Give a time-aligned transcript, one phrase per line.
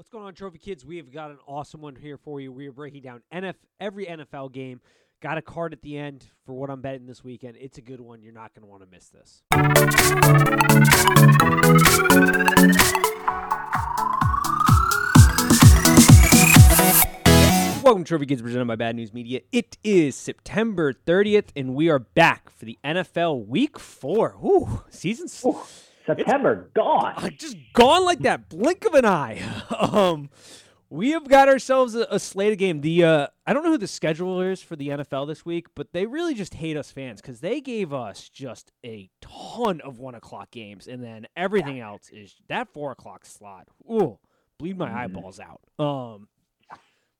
[0.00, 0.86] What's going on, Trophy Kids?
[0.86, 2.50] We have got an awesome one here for you.
[2.50, 4.80] We are breaking down NF every NFL game.
[5.20, 7.58] Got a card at the end for what I'm betting this weekend.
[7.60, 8.22] It's a good one.
[8.22, 9.42] You're not going to want to miss this.
[17.84, 19.42] Welcome to Trophy Kids presented by Bad News Media.
[19.52, 24.36] It is September 30th, and we are back for the NFL Week 4.
[24.42, 25.60] Ooh, season's Ooh,
[26.06, 27.14] September gone.
[27.16, 29.42] uh, just gone like that blink of an eye.
[29.78, 30.30] um,
[30.88, 32.80] we have got ourselves a, a slate of game.
[32.80, 35.92] The uh, I don't know who the scheduler is for the NFL this week, but
[35.92, 40.14] they really just hate us fans because they gave us just a ton of one
[40.14, 43.68] o'clock games, and then everything else is that four o'clock slot.
[43.90, 44.18] Ooh,
[44.58, 44.94] bleed my Mhm.
[44.96, 45.60] eyeballs out.
[45.78, 46.28] Um.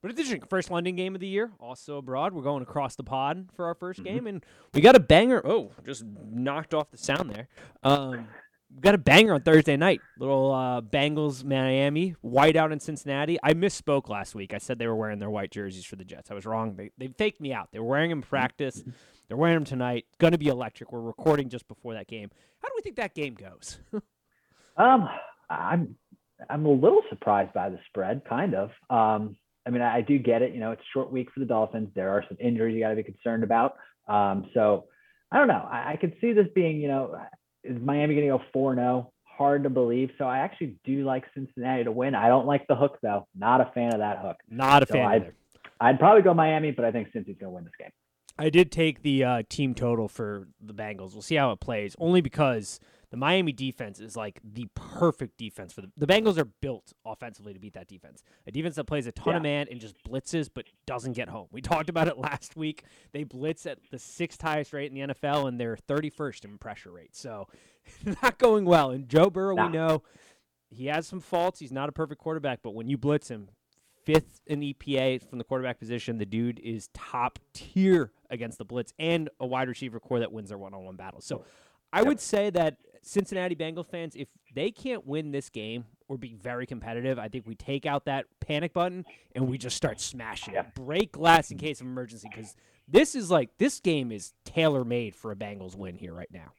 [0.02, 0.48] But it's interesting.
[0.48, 2.32] First London game of the year, also abroad.
[2.32, 4.04] We're going across the pod for our 1st Mhm.
[4.04, 5.42] game, and we got a banger.
[5.44, 7.48] Oh, just knocked off the sound there.
[7.82, 8.26] Um,
[8.74, 10.00] we got a banger on Thursday night.
[10.18, 13.38] Little uh, Bengals, Miami, white out in Cincinnati.
[13.42, 14.54] I misspoke last week.
[14.54, 16.30] I said they were wearing their white jerseys for the Jets.
[16.30, 16.76] I was wrong.
[16.76, 17.70] They they faked me out.
[17.72, 18.82] They were wearing them in practice.
[19.28, 20.06] They're wearing them tonight.
[20.18, 20.92] Going to be electric.
[20.92, 22.30] We're recording just before that game.
[22.62, 23.78] How do we think that game goes?
[24.76, 25.08] Um,
[25.50, 25.96] I'm
[26.48, 28.70] I'm a little surprised by the spread, kind of.
[28.88, 30.54] Um, I mean, I, I do get it.
[30.54, 31.90] You know, it's a short week for the Dolphins.
[31.94, 33.74] There are some injuries you got to be concerned about.
[34.08, 34.86] Um, so
[35.30, 35.68] I don't know.
[35.70, 37.14] I, I could see this being, you know,
[37.64, 39.12] is Miami going to go four zero?
[39.24, 40.10] Hard to believe.
[40.18, 42.14] So I actually do like Cincinnati to win.
[42.14, 43.26] I don't like the hook though.
[43.34, 44.36] Not a fan of that hook.
[44.50, 45.34] Not a So fan I- either.
[45.82, 47.88] I'd probably go Miami, but I think Cincy's going to win this game.
[48.38, 51.14] I did take the uh, team total for the Bengals.
[51.14, 55.72] We'll see how it plays, only because the Miami defense is like the perfect defense
[55.72, 58.22] for the the Bengals are built offensively to beat that defense.
[58.46, 61.48] A defense that plays a ton of man and just blitzes but doesn't get home.
[61.50, 62.84] We talked about it last week.
[63.12, 66.92] They blitz at the sixth highest rate in the NFL and they're 31st in pressure
[66.92, 67.16] rate.
[67.16, 67.48] So
[68.22, 68.90] not going well.
[68.90, 69.66] And Joe Burrow, Nah.
[69.66, 70.02] we know
[70.68, 71.58] he has some faults.
[71.58, 73.48] He's not a perfect quarterback, but when you blitz him,
[74.04, 76.18] fifth in EPA from the quarterback position.
[76.18, 80.48] The dude is top tier against the blitz and a wide receiver corps that wins
[80.48, 81.24] their one-on-one battles.
[81.24, 81.44] So
[81.92, 86.34] I would say that Cincinnati Bengals fans, if they can't win this game or be
[86.34, 90.54] very competitive, I think we take out that panic button and we just start smashing
[90.54, 90.60] Yeah.
[90.66, 90.74] it.
[90.74, 92.54] Break glass in case of emergency because
[92.88, 96.52] this is like this game is tailor made for a Bengals win here right now.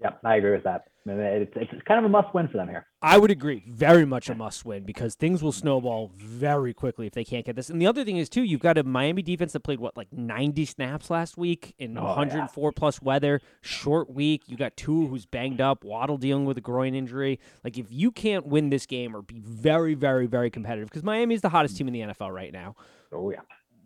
[0.00, 0.84] Yep, I agree with that.
[1.10, 2.86] It's, it's kind of a must win for them here.
[3.00, 3.64] I would agree.
[3.66, 7.56] Very much a must win because things will snowball very quickly if they can't get
[7.56, 7.70] this.
[7.70, 10.12] And the other thing is too, you've got a Miami defense that played what like
[10.12, 12.08] 90 snaps last week in Oh, yeah.
[12.08, 14.42] 104 plus weather, short week.
[14.48, 17.40] You got Tua who's banged up, Waddle dealing with a groin injury.
[17.64, 21.34] Like if you can't win this game or be very, very, very competitive, because Miami
[21.34, 22.76] is the hottest team in the NFL right now.
[23.12, 23.40] Oh yeah.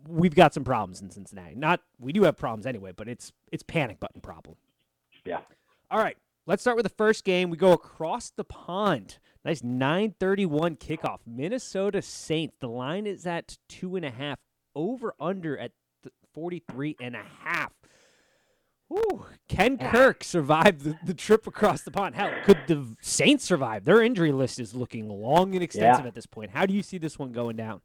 [0.09, 1.55] We've got some problems in Cincinnati.
[1.55, 4.57] Not we do have problems anyway, but it's it's panic button problem.
[5.25, 5.39] Yeah.
[5.93, 6.17] All right,
[6.47, 7.51] let's start with the first game.
[7.51, 9.19] We go across the pond.
[9.45, 11.19] Nice 931 kickoff.
[11.27, 12.55] Minnesota Saints.
[12.59, 14.39] The line is at two and a half.
[14.73, 15.71] Over under at
[16.01, 17.73] th- 43 and a half.
[18.91, 22.15] Ooh, Ken Kirk survived the, the trip across the pond.
[22.15, 23.85] Hell, could the Saints survive?
[23.85, 26.49] Their injury list is looking long and extensive at this point.
[26.49, 27.81] How do you see this one going down?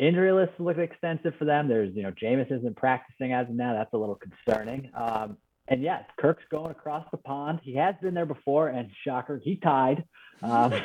[0.00, 1.68] Injury list look extensive for them.
[1.68, 3.74] There's, you know, Jameis isn't practicing as of now.
[3.74, 4.90] That's a little concerning.
[4.92, 5.36] Um,
[5.68, 7.60] and yes, Kirk's going across the pond.
[7.62, 10.04] He has been there before, and shocker, he tied.
[10.42, 10.72] Um,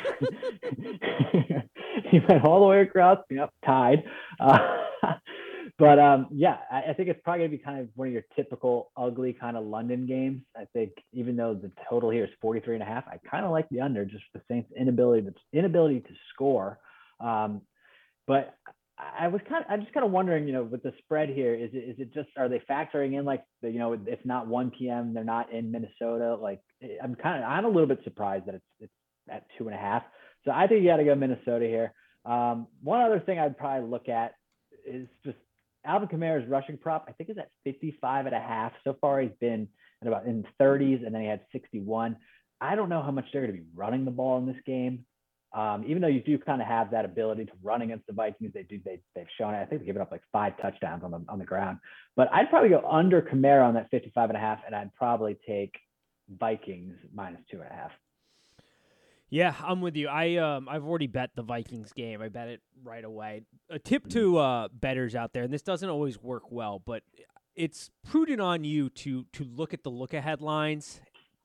[2.10, 3.18] he went all the way across.
[3.30, 4.04] Yep, tied.
[4.38, 4.58] Uh,
[5.78, 8.24] but um, yeah, I, I think it's probably gonna be kind of one of your
[8.36, 10.42] typical ugly kind of London games.
[10.56, 13.52] I think even though the total here is 43 and a half, I kind of
[13.52, 16.78] like the under just the Saints' inability to inability to score.
[17.20, 17.62] Um,
[18.26, 18.54] but
[19.18, 21.54] I was kind of, I'm just kind of wondering, you know, with the spread here,
[21.54, 24.46] is it, is it just, are they factoring in like, the, you know, if not
[24.46, 26.36] 1 p.m., they're not in Minnesota.
[26.36, 28.92] Like, eh, I'm kind of, I'm a little bit surprised that it's, it's
[29.30, 30.02] at two and a half.
[30.44, 31.92] So I think you got to go Minnesota here.
[32.24, 34.34] Um, one other thing I'd probably look at
[34.86, 35.38] is just
[35.84, 37.06] Alvin Kamara's rushing prop.
[37.08, 38.72] I think is at 55 and a half.
[38.84, 39.68] So far, he's been
[40.02, 42.16] at about in 30s, and then he had 61.
[42.60, 45.04] I don't know how much they're going to be running the ball in this game.
[45.54, 48.52] Um, even though you do kind of have that ability to run against the Vikings,
[48.52, 49.58] they do they they've shown it.
[49.58, 51.78] I think they've given up like five touchdowns on the on the ground.
[52.16, 55.38] But I'd probably go under Kamara on that 55 and a half, and I'd probably
[55.46, 55.74] take
[56.28, 57.92] Vikings minus two and a half.
[59.30, 60.08] Yeah, I'm with you.
[60.08, 62.20] I um I've already bet the Vikings game.
[62.20, 63.42] I bet it right away.
[63.70, 64.18] A tip Mm-hmm.
[64.18, 67.02] to uh bettors out there, and this doesn't always work well, but
[67.54, 71.00] it's prudent on you to to look at the look ahead lines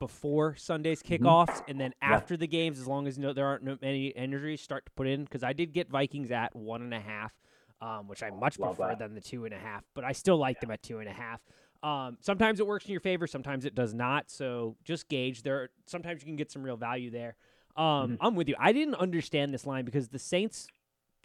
[0.09, 1.19] before Sunday's Mhm.
[1.19, 2.15] kickoffs, and then Yeah.
[2.15, 5.07] after the games, as long as no, there aren't no, many injuries, start to put
[5.07, 7.33] in because I did get Vikings at one and a half,
[7.81, 8.99] um, which I much love prefer that.
[8.99, 11.13] than the two and a half, but I still like them at two and a
[11.13, 11.41] half.
[11.83, 14.29] Um, sometimes it works in your favor, sometimes it does not.
[14.29, 15.69] So just gauge there.
[15.85, 17.35] Sometimes you can get some real value there.
[17.75, 18.17] Um, Mhm.
[18.19, 18.55] I'm with you.
[18.59, 20.67] I didn't understand this line because the Saints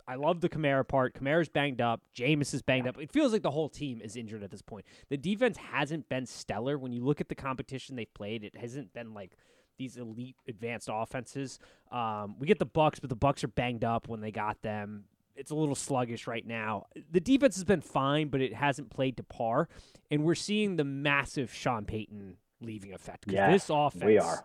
[0.07, 1.15] I love the Kamara part.
[1.15, 2.03] Kamara's banged up.
[2.15, 2.99] Jameis is banged up.
[3.01, 4.85] It feels like the whole team is injured at this point.
[5.09, 6.77] The defense hasn't been stellar.
[6.77, 9.37] When you look at the competition they've played, it hasn't been like
[9.79, 11.59] these elite advanced offenses.
[11.91, 15.05] Um, we get the Bucks, but the Bucks are banged up when they got them.
[15.37, 16.87] It's a little sluggish right now.
[17.11, 19.69] The defense has been fine, but it hasn't played to par,
[20.11, 23.25] and we're seeing the massive Sean Payton leaving effect.
[23.29, 24.45] Yes, this offense, we are.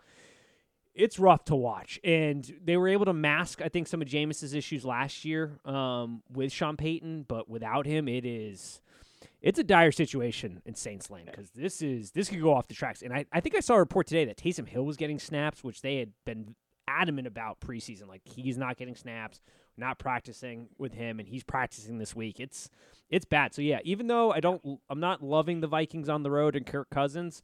[0.99, 4.53] It's rough to watch, and they were able to mask, I think, some of Jameis's
[4.53, 8.81] issues last year um, with Sean Payton, but without him, it is
[9.41, 12.73] it's a dire situation in Saints Lane because this is this could go off the
[12.73, 13.01] tracks.
[13.01, 15.63] And I, I think I saw a report today that Taysom Hill was getting snaps,
[15.63, 16.55] which they had been
[16.87, 18.07] adamant about preseason.
[18.07, 19.39] Like he's not getting snaps,
[19.77, 22.39] not practicing with him, and he's practicing this week.
[22.39, 22.69] It's
[23.09, 23.53] it's bad.
[23.53, 26.65] So yeah, even though I don't, I'm not loving the Vikings on the road and
[26.65, 27.41] Kirk Cousins.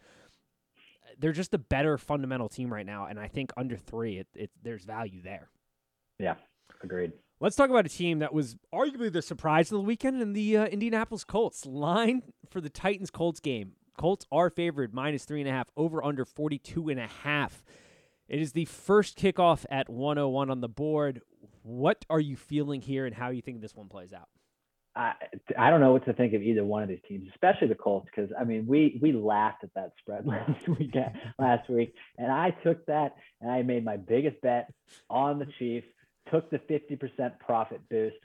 [1.20, 4.52] They're just a better fundamental team right now, and I think under three, it, it
[4.64, 5.50] there's value there.
[6.20, 6.36] Yeah,
[6.82, 7.14] agreed.
[7.40, 10.58] Let's talk about a team that was arguably the surprise of the weekend in the
[10.58, 11.66] uh, Indianapolis Colts.
[11.66, 13.74] Line for the Titans Colts game.
[13.98, 17.64] Colts are favored minus three and a half, over under 42 and a half.
[18.28, 21.22] It is the first kickoff at 101 on the board.
[21.62, 24.30] What are you feeling here and how you think this one plays out?
[24.96, 25.14] I,
[25.58, 28.08] I don't know what to think of either one of these teams, especially the Colts,
[28.14, 30.96] because I mean we we laughed at that spread last week
[31.38, 34.72] last week, and I took that and I made my biggest bet
[35.10, 35.88] on the Chiefs,
[36.32, 38.16] took the fifty percent profit boost,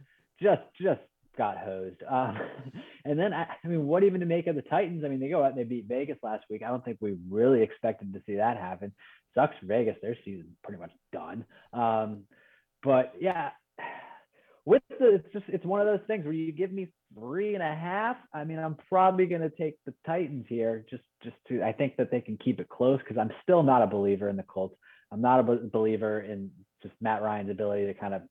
[0.40, 1.00] just just
[1.36, 2.02] got hosed.
[2.08, 2.38] Um,
[3.04, 5.04] and then I, I mean, what even to make of the Titans?
[5.04, 6.62] I mean, they go out and they beat Vegas last week.
[6.62, 8.92] I don't think we really expected to see that happen.
[9.34, 11.44] Sucks Vegas; their season's pretty much done.
[11.72, 12.22] Um,
[12.82, 13.50] but yeah,
[14.64, 17.62] with the it's just it's one of those things where you give me three and
[17.62, 18.16] a half.
[18.34, 21.96] I mean, I'm probably going to take the Titans here just just to I think
[21.96, 24.76] that they can keep it close because I'm still not a believer in the Colts.
[25.12, 26.50] I'm not a believer in
[26.82, 28.22] just Matt Ryan's ability to kind of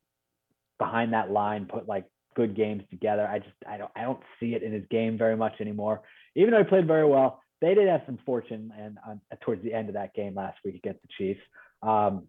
[0.77, 2.05] behind that line put like
[2.35, 3.27] good games together.
[3.27, 6.01] I just I don't I don't see it in his game very much anymore.
[6.35, 9.73] Even though he played very well, they did have some fortune and uh, towards the
[9.73, 11.41] end of that game last week against the Chiefs.
[11.81, 12.27] Um,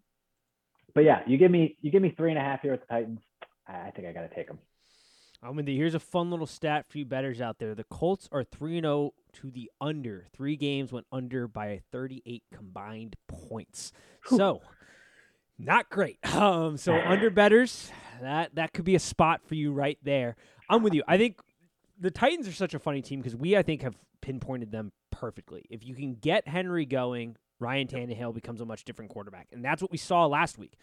[0.93, 2.87] but yeah, you give me you give me three and a half here with the
[2.87, 3.19] Titans.
[3.85, 4.59] I think I got to take them.
[5.43, 5.75] I'm with you.
[5.75, 7.73] Here's a fun little stat for you bettors out there.
[7.73, 10.27] The Colts are 3 0 to the under.
[10.33, 13.91] Three games went under by 38 combined points.
[14.25, 14.61] So,
[15.57, 16.19] not great.
[16.33, 17.91] Um, so under bettors,
[18.21, 20.35] that that could be a spot for you right there.
[20.69, 21.03] I'm with you.
[21.07, 21.39] I think
[21.99, 25.65] the Titans are such a funny team because we I think have pinpointed them perfectly.
[25.69, 29.81] If you can get Henry going, Ryan Tannehill becomes a much different quarterback, and that's
[29.81, 30.73] what we saw last week.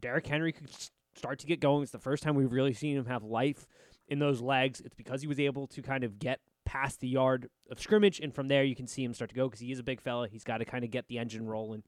[0.00, 0.70] Derrick Henry could
[1.14, 1.82] start to get going.
[1.82, 3.66] It's the first time we've really seen him have life
[4.08, 4.80] in those legs.
[4.80, 8.34] It's because he was able to kind of get past the yard of scrimmage, and
[8.34, 10.28] from there you can see him start to go because he is a big fella.
[10.28, 11.82] He's got to kind of get the engine rolling.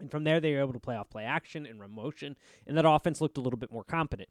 [0.00, 2.36] And from there, they were able to play off play action and run motion,
[2.66, 4.28] and that offense looked a little bit more competent.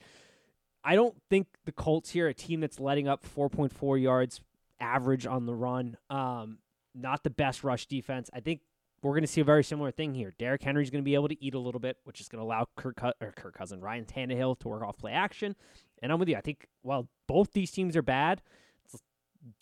[0.83, 4.41] I don't think the Colts here, a team that's letting up 4.4 yards
[4.81, 6.57] average on the run, um,
[6.93, 8.29] not the best rush defense.
[8.33, 8.61] I think
[9.03, 10.33] we're going to see a very similar thing here.
[10.39, 12.45] Derrick Henry's going to be able to eat a little bit, which is going to
[12.45, 15.55] allow Kirk, or Kirk Cousin, Ryan Tannehill to work off play action.
[16.01, 16.35] And I'm with you.
[16.35, 18.41] I think while both these teams are bad,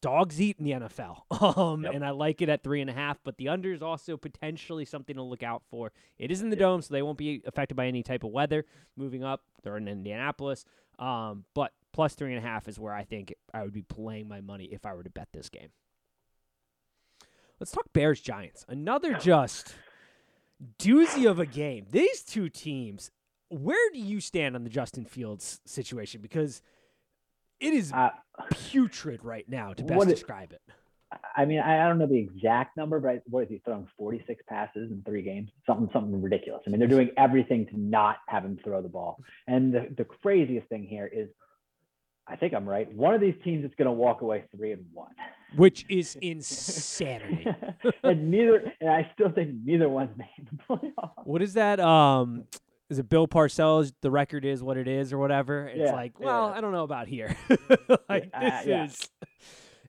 [0.02, 1.22] dogs eat in the NFL.
[1.42, 1.96] Um, yep.
[1.96, 4.86] And I like it at three and a half, but the under is also potentially
[4.86, 5.92] something to look out for.
[6.20, 8.66] It is in the dome, so they won't be affected by any type of weather.
[8.96, 10.66] Moving up, they're in Indianapolis.
[11.00, 14.28] Um, but plus three and a half is where I think I would be playing
[14.28, 15.70] my money if I were to bet this game.
[17.62, 18.66] Let's talk Bears Giants.
[18.68, 19.76] Another just
[20.80, 21.86] doozy of a game.
[21.92, 23.12] These two teams,
[23.50, 26.22] where do you stand on the Justin Fields situation?
[26.22, 26.64] Because
[27.60, 28.10] it is uh,
[28.50, 30.62] putrid right now to best describe it.
[31.38, 34.90] I mean, I don't know the exact number, but what is he throwing 46 passes
[34.90, 35.52] in three games?
[35.68, 36.64] Something, something ridiculous.
[36.66, 39.22] I mean, they're doing everything to not have him throw the ball.
[39.46, 41.30] And the, the craziest thing here is,
[42.28, 42.92] I think I'm right.
[42.92, 45.14] One of these teams is going to walk away three and one,
[45.56, 47.46] which is insanity.
[48.04, 51.26] and neither, and I still think neither one's made the playoffs.
[51.26, 51.80] What is that?
[51.80, 52.46] Um,
[52.90, 53.94] is it Bill Parcells?
[54.02, 55.68] The record is what it is, or whatever.
[55.68, 56.58] It's yeah, like, well, yeah.
[56.58, 57.36] I don't know about here.
[58.10, 58.86] like uh, this yeah.
[58.86, 59.10] is.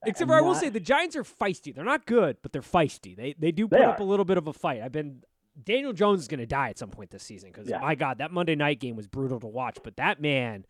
[0.05, 1.75] Except for I will say the Giants are feisty.
[1.75, 3.17] They're not good, but they're feisty.
[3.17, 4.83] They they do put they up a little bit of a fight.
[4.83, 5.23] I've been
[5.63, 8.33] Daniel Jones is going to die at some point this season because my God, that
[8.33, 9.79] Monday night game was brutal to watch.
[9.83, 10.65] But that man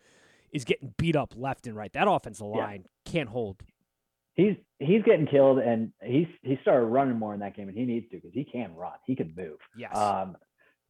[0.52, 1.92] is getting beat up left and right.
[1.92, 3.62] That offensive line can't hold.
[4.34, 7.84] He's he's getting killed, and he's he started running more in that game, and he
[7.84, 8.92] needs to because he can run.
[9.06, 9.58] He can move.
[9.76, 9.96] Yes.
[9.96, 10.36] Um,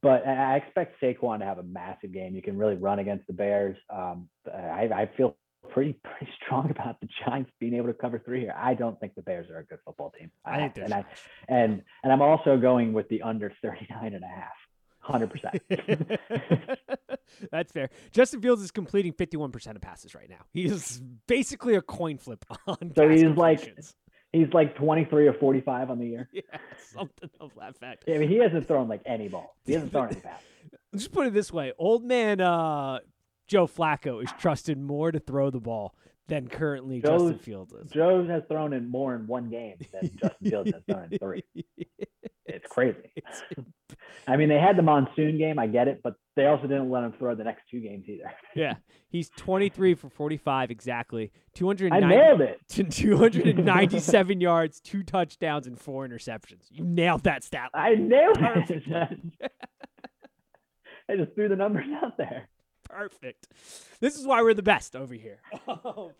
[0.03, 2.35] but I expect Saquon to have a massive game.
[2.35, 3.77] You can really run against the Bears.
[3.89, 5.37] Um, I, I feel
[5.71, 8.55] pretty pretty strong about the Giants being able to cover three here.
[8.57, 10.31] I don't think the Bears are a good football team.
[10.45, 11.05] I think and I
[11.49, 14.53] and and I'm also going with the under 39 and a half.
[15.02, 15.62] Hundred percent.
[17.50, 17.90] That's fair.
[18.12, 20.44] Justin Fields is completing fifty-one percent of passes right now.
[20.52, 22.92] He's basically a coin flip on.
[22.97, 23.75] So he's like.
[24.35, 26.26] He's like twenty three or forty five on the year.
[26.32, 26.40] yeah,
[26.94, 28.04] something of that fact.
[28.09, 29.56] I mean, he hasn't thrown like any ball.
[29.66, 30.40] He hasn't thrown any pass.
[30.73, 33.00] Let's just put it this way: old man uh,
[33.47, 35.94] Joe Flacco is trusted more to throw the ball
[36.28, 37.90] than currently Justin Fields is.
[37.90, 41.44] Joe has thrown in more in one game than Justin Fields has thrown in three.
[42.47, 43.12] It's crazy.
[43.14, 43.42] It's-
[44.33, 45.59] I mean, they had the monsoon game.
[45.59, 48.33] I get it, but they also didn't let him throw the next two games either.
[48.57, 48.77] yeah,
[49.11, 51.31] he's 23 for 45 exactly.
[51.61, 52.59] I nailed it.
[52.71, 56.65] to 297 yards, two touchdowns, and four interceptions.
[56.71, 57.69] You nailed that stat.
[57.75, 57.85] line.
[57.85, 58.89] I nailed Perfect.
[58.89, 59.53] it.
[61.11, 62.49] I just threw the numbers out there.
[62.89, 63.49] Perfect.
[64.01, 65.41] This is why we're the best over here.
[65.69, 66.12] Um,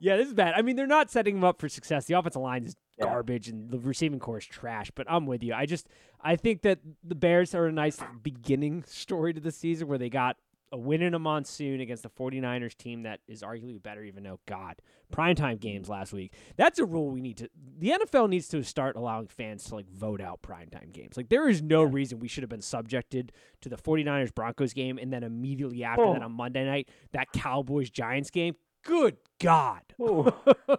[0.00, 0.54] yeah, this is bad.
[0.56, 2.06] I mean, they're not setting him up for success.
[2.06, 3.04] The offensive line is Yeah.
[3.06, 5.54] garbage and the receiving corps is trash, but I'm with you.
[5.54, 5.88] I just
[6.20, 10.10] I think that the Bears are a nice beginning story to the season where they
[10.10, 10.36] got
[10.72, 14.38] a win in a monsoon against the 49ers team that is arguably better even though
[14.46, 14.76] god
[15.12, 18.94] primetime games last week that's a rule we need to the nfl needs to start
[18.94, 22.44] allowing fans to like vote out primetime games like there is no reason we should
[22.44, 26.12] have been subjected to the 49ers broncos game and then immediately after Oh.
[26.12, 28.54] that on monday night that cowboys giants game
[28.84, 29.82] good god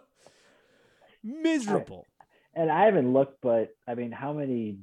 [1.24, 2.06] miserable
[2.54, 4.78] And I haven't looked, but I mean, how many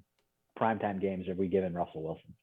[0.59, 2.35] primetime games have we given Russell Wilson?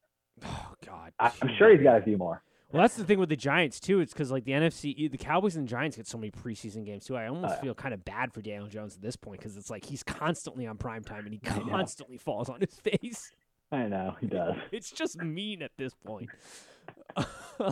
[0.44, 2.42] oh god I- I'm sure he's got a few more.
[2.72, 4.00] Well, that's the thing with the Giants too.
[4.00, 7.06] It's because like the NFC, the Cowboys and the Giants get so many preseason games
[7.06, 7.16] too.
[7.16, 7.62] I almost oh, yeah.
[7.62, 10.66] feel kind of bad for Daniel Jones at this point because it's like he's constantly
[10.66, 11.38] on prime time and he
[11.70, 13.30] constantly falls on his face.
[13.70, 14.56] I know he does.
[14.72, 16.28] It's just mean at this point.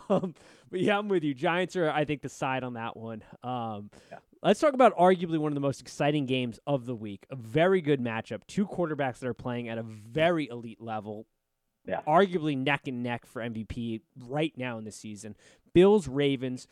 [0.08, 0.34] Um,
[0.70, 1.34] but yeah, I'm with you.
[1.34, 3.22] Giants are, I think, the side on that one.
[3.42, 4.18] Um, Yeah.
[4.42, 7.24] Let's talk about arguably one of the most exciting games of the week.
[7.30, 8.42] A very good matchup.
[8.46, 11.26] Two quarterbacks that are playing at a very elite level.
[11.86, 12.00] Yeah.
[12.06, 15.34] Arguably neck and neck for MVP right now in the season.
[15.72, 16.68] Bills, Ravens.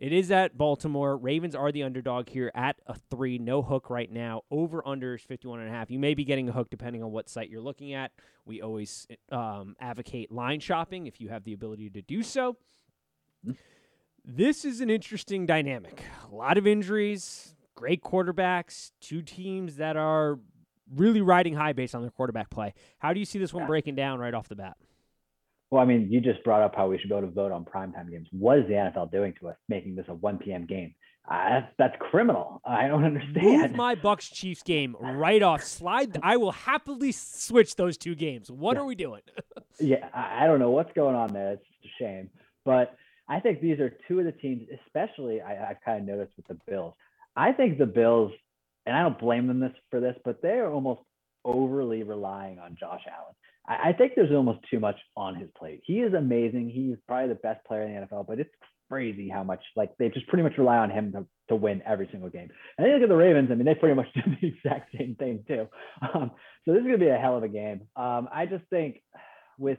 [0.00, 1.14] It is at Baltimore.
[1.18, 3.36] Ravens are the underdog here at a three.
[3.38, 4.40] No hook right now.
[4.50, 5.90] Over under is 51 and a half.
[5.90, 8.10] You may be getting a hook depending on what site you're looking at.
[8.46, 12.56] We always um, advocate line shopping if you have the ability to do so.
[13.46, 13.58] Mhm.
[14.24, 16.02] This is an interesting dynamic.
[16.32, 20.38] A lot of injuries, great quarterbacks, two teams that are
[20.94, 22.72] really riding high based on their quarterback play.
[23.00, 24.78] How do you see this one breaking down right off the bat?
[25.70, 27.64] Well, I mean, you just brought up how we should be able to vote on
[27.64, 28.28] primetime games.
[28.32, 30.66] What is the NFL doing to us, making this a 1 p.m.
[30.66, 30.94] game?
[31.30, 32.60] Uh, that's, criminal.
[32.64, 33.76] I don't Move understand.
[33.76, 35.62] my Bucks Chiefs game right off.
[35.62, 36.18] Slide.
[36.24, 38.50] I will happily switch those two games.
[38.50, 38.80] What Yeah.
[38.82, 39.20] are we doing?
[39.80, 41.52] yeah, I, I don't know what's going on there.
[41.52, 42.30] It's just a shame.
[42.64, 42.96] But
[43.28, 46.48] I think these are two of the teams, especially I, I've kind of noticed with
[46.48, 46.94] the Bills.
[47.36, 48.32] I think the Bills,
[48.86, 51.02] and I don't blame them this for this, but they are almost
[51.44, 53.34] overly relying on Josh Allen.
[53.68, 55.80] I, I think there's almost too much on his plate.
[55.84, 56.70] He is amazing.
[56.70, 58.50] He's probably the best player in the NFL, but it's
[58.90, 62.08] crazy how much like they just pretty much rely on him to, to win every
[62.10, 62.50] single game.
[62.76, 63.48] And then you look at the Ravens.
[63.50, 65.68] I mean, they pretty much do the exact same thing too.
[66.02, 66.32] Um,
[66.64, 67.82] so this is going to be a hell of a game.
[67.96, 69.02] Um, I just think
[69.58, 69.78] with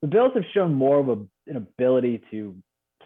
[0.00, 1.16] the Bills have shown more of a,
[1.48, 2.56] an ability to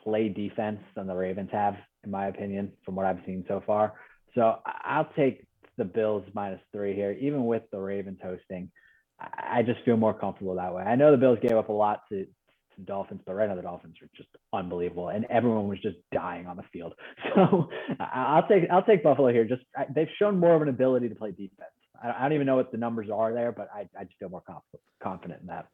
[0.03, 3.95] play defense than the Ravens have, in my opinion, from what I've seen so far.
[4.35, 5.47] So I'll take
[5.79, 8.71] the Bills minus three here, even with the Ravens hosting.
[9.21, 10.83] I just feel more comfortable that way.
[10.83, 13.63] I know the Bills gave up a lot to, to Dolphins, but right now the
[13.63, 16.95] Dolphins are just unbelievable, and everyone was just dying on the field.
[17.35, 17.69] So
[17.99, 19.45] I'll take I'll take Buffalo here.
[19.45, 19.63] Just
[19.95, 21.71] they've shown more of an ability to play defense.
[22.01, 24.43] I, don't even know what the numbers are there, but I, I just feel more
[24.43, 25.67] confident confident in that.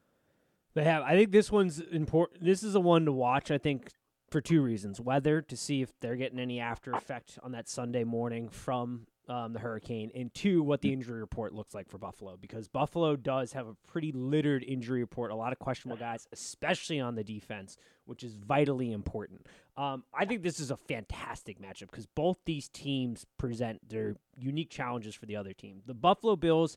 [0.74, 1.02] They have.
[1.02, 2.44] I think this one's important.
[2.44, 3.50] This is a one to watch.
[3.50, 3.90] I think
[4.30, 8.04] for two reasons: weather to see if they're getting any after effect on that Sunday
[8.04, 12.36] morning from um, the hurricane, and two, what the injury report looks like for Buffalo,
[12.36, 15.30] because Buffalo does have a pretty littered injury report.
[15.30, 19.46] A lot of questionable guys, especially on the defense, which is vitally important.
[19.76, 24.68] Um, I think this is a fantastic matchup because both these teams present their unique
[24.68, 25.82] challenges for the other team.
[25.86, 26.76] The Buffalo Bills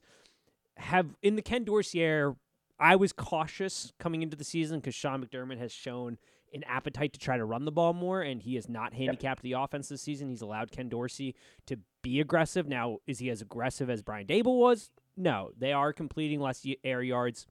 [0.78, 2.36] have in the Ken Dorsey era,
[2.80, 6.20] I was cautious coming into the season because Sean McDermott has shown
[6.54, 9.54] an appetite to try to run the ball more, and he has not handicapped the
[9.54, 10.30] offense this season.
[10.30, 11.36] He's allowed Ken Dorsey
[11.68, 12.68] to be aggressive.
[12.68, 14.92] Now, is he as aggressive as Brian Daboll was?
[15.18, 17.48] No, they are completing less air yards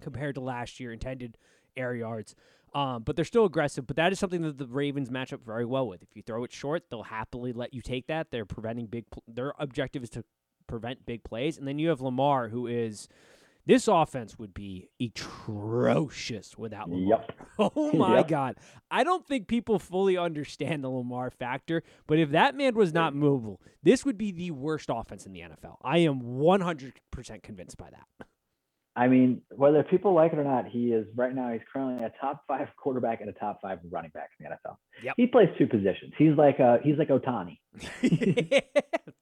[0.00, 1.36] compared to last year, intended
[1.76, 2.34] air yards.
[2.74, 3.86] Um, but they're still aggressive.
[3.86, 6.02] But that is something that the Ravens match up very well with.
[6.02, 8.30] If you throw it short, they'll happily let you take that.
[8.30, 9.10] They're preventing big.
[9.10, 10.24] Pl- their objective is to
[10.66, 13.08] prevent big plays, and then you have Lamar, who is.
[13.66, 17.20] This offense would be atrocious without Lamar.
[17.28, 17.32] Yep.
[17.58, 18.28] Oh my Yep.
[18.28, 18.56] God.
[18.90, 23.14] I don't think people fully understand the Lamar factor, but if that man was not
[23.14, 25.76] mobile, this would be the worst offense in the NFL.
[25.82, 26.92] I am 100%
[27.42, 28.26] convinced by that.
[28.96, 31.50] I mean, whether people like it or not, he is right now.
[31.52, 34.76] He's currently a top five quarterback and a top five running back in the NFL.
[35.04, 35.14] Yep.
[35.16, 36.12] He plays two positions.
[36.18, 37.58] He's like a he's like Ohtani.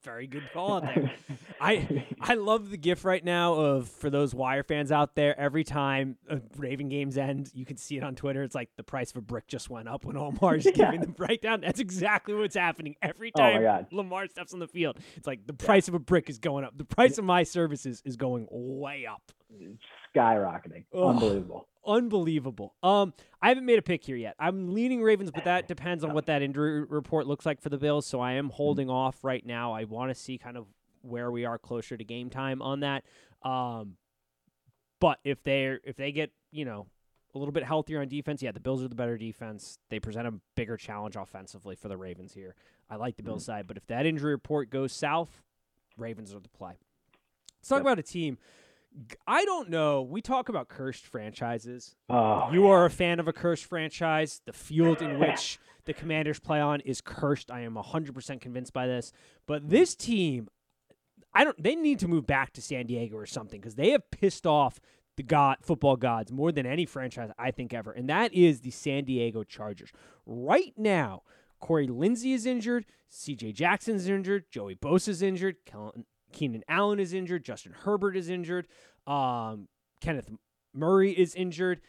[0.02, 1.12] Very good call on there.
[1.60, 5.38] I I love the gif right now of for those Wire fans out there.
[5.38, 8.42] Every time a Raven games end, you can see it on Twitter.
[8.42, 10.86] It's like the price of a brick just went up when Omar's Yeah.
[10.86, 11.60] giving the breakdown.
[11.60, 13.86] That's exactly what's happening every Oh time God.
[13.92, 14.98] Lamar steps on the field.
[15.16, 16.76] It's like the price of a brick is going up.
[16.76, 19.32] The price of my services is going way up.
[20.14, 20.84] Skyrocketing.
[20.94, 21.66] Unbelievable.
[21.86, 22.74] Unbelievable.
[22.82, 24.34] Um, I haven't made a pick here yet.
[24.38, 27.78] I'm leaning Ravens, but that depends on what that injury report looks like for the
[27.78, 28.06] Bills.
[28.06, 29.72] So I am holding off right now.
[29.72, 30.66] I want to see kind of
[31.02, 33.04] where we are closer to game time on that.
[33.42, 33.96] Um,
[35.00, 36.86] but if they if they get you know
[37.34, 39.78] a little bit healthier on defense, yeah, the Bills are the better defense.
[39.88, 42.54] They present a bigger challenge offensively for the Ravens here.
[42.90, 45.40] I like the Bills side, but if that injury report goes south,
[45.96, 46.74] Ravens are the play.
[47.60, 47.82] Let's talk Yep.
[47.82, 48.36] about a team.
[49.26, 50.02] I don't know.
[50.02, 51.94] We talk about cursed franchises.
[52.08, 54.40] Oh, You are a fan of a cursed franchise.
[54.46, 57.50] The field in which the Commanders play on is cursed.
[57.50, 59.12] I am 100% convinced by this.
[59.46, 60.48] But this team,
[61.32, 64.10] I don't they need to move back to San Diego or something cuz they have
[64.10, 64.80] pissed off
[65.16, 67.92] the god football gods more than any franchise I think ever.
[67.92, 69.90] And that is the San Diego Chargers.
[70.26, 71.22] Right now,
[71.60, 77.44] Corey Linsley is injured, CJ Jackson's injured, Joey Bosa's injured, Kellen- Keenan Allen is injured,
[77.44, 78.66] Justin Herbert is injured,
[79.06, 79.68] um,
[80.00, 80.30] Kenneth
[80.74, 81.80] Murray is injured.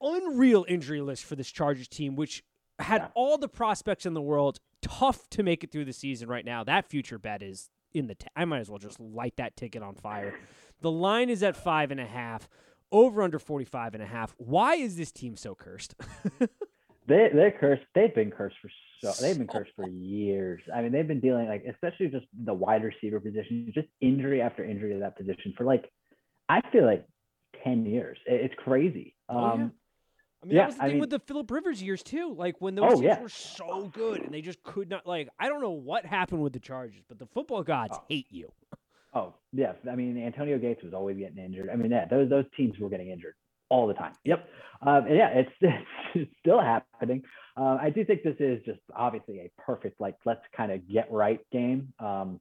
[0.00, 2.42] Unreal injury list for this Chargers team, which
[2.78, 3.08] had Yeah.
[3.14, 4.58] all the prospects in the world.
[4.82, 6.62] Tough to make it through the season right now.
[6.64, 8.14] That future bet is in the.
[8.16, 10.34] T- I might as well just light that ticket on fire.
[10.82, 12.48] The line is at five and a half.
[12.92, 14.34] Over under 45 and a half.
[14.36, 15.94] Why is this team so cursed?
[17.06, 17.82] They they're cursed.
[17.94, 18.70] They've been cursed for
[19.02, 20.62] so they've been cursed for years.
[20.74, 24.64] I mean, they've been dealing like especially just the wide receiver position, just injury after
[24.64, 25.90] injury to that position for like
[26.48, 27.06] I feel like
[27.62, 28.18] ten years.
[28.26, 29.14] It- It's crazy.
[29.28, 29.52] Oh, yeah.
[29.52, 29.72] Um,
[30.42, 32.34] I mean, Yeah, that was the I thing mean- with the Philip Rivers years too.
[32.34, 33.20] Like when those Oh, teams yeah.
[33.20, 35.06] were so good and they just could not.
[35.06, 38.04] Like I don't know what happened with the Chargers, but the football gods Oh.
[38.08, 38.50] hate you.
[39.12, 41.68] Oh yeah, I mean Antonio Gates was always getting injured.
[41.70, 43.34] I mean, yeah, those those teams were getting injured
[43.68, 44.12] all the time.
[44.24, 44.48] Yep.
[44.82, 45.50] Um, yeah, it's,
[46.14, 47.22] it's still happening.
[47.56, 51.10] Uh, I do think this is just obviously a perfect like let's kind of get
[51.10, 51.92] right game.
[51.98, 52.40] Um,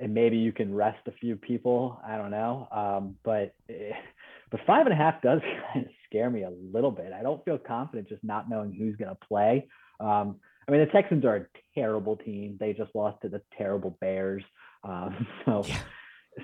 [0.00, 2.00] and maybe you can rest a few people.
[2.06, 2.68] I don't know.
[2.70, 3.54] Um, but
[4.50, 5.40] but five and a half does
[5.72, 7.12] kind of scare me a little bit.
[7.12, 9.68] I don't feel confident just not knowing who's going to play.
[10.00, 12.56] Um, I mean, the Texans are a terrible team.
[12.60, 14.44] They just lost to the terrible Bears.
[14.84, 15.78] Um, so, Yeah.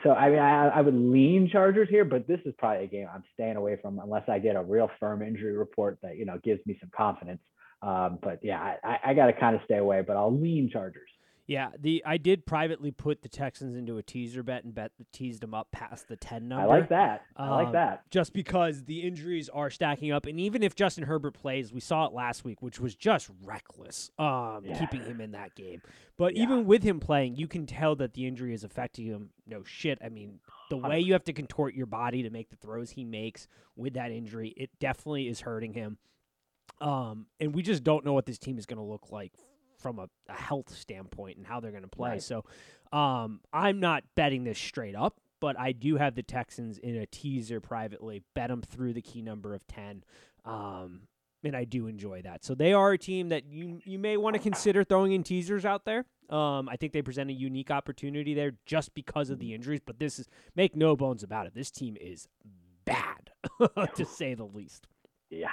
[0.02, 3.06] So I mean, I, I would lean Chargers here, but this is probably a game
[3.12, 6.38] I'm staying away from unless I get a real firm injury report that you know
[6.42, 7.40] gives me some confidence.
[7.82, 11.10] Um, but yeah, I, I, got to kind of stay away, but I'll lean Chargers.
[11.46, 15.42] Yeah, the I did privately put the Texans into a teaser bet and bet teased
[15.42, 16.64] them up past the ten number.
[16.64, 17.26] I like that.
[17.36, 18.10] I Um, like that.
[18.10, 22.06] just because the injuries are stacking up, and even if Justin Herbert plays, we saw
[22.06, 24.78] it last week, which was just reckless, um, Yeah.
[24.78, 25.82] keeping him in that game.
[26.16, 26.44] But Yeah.
[26.44, 29.28] even with him playing, you can tell that the injury is affecting him.
[29.46, 29.98] No shit.
[30.02, 33.04] I mean, the way you have to contort your body to make the throws he
[33.04, 35.98] makes with that injury, it definitely is hurting him.
[36.80, 39.32] Um, and we just don't know what this team is going to look like
[39.84, 42.12] from a, a health standpoint and how they're going to play.
[42.12, 42.22] Right.
[42.22, 42.42] So,
[42.90, 47.04] um, I'm not betting this straight up, but I do have the Texans in a
[47.04, 48.22] teaser privately.
[48.34, 50.02] Bet them through the key number of ten.
[50.46, 51.02] Um,
[51.42, 52.42] and I do enjoy that.
[52.44, 55.66] So they are a team that you you may want to consider throwing in teasers
[55.66, 56.06] out there.
[56.30, 59.80] Um, I think they present a unique opportunity there just because of the injuries.
[59.84, 61.54] But this is make no bones about it.
[61.54, 62.26] This team is
[62.86, 63.32] bad
[63.96, 64.86] to say the least.
[65.28, 65.52] Yeah,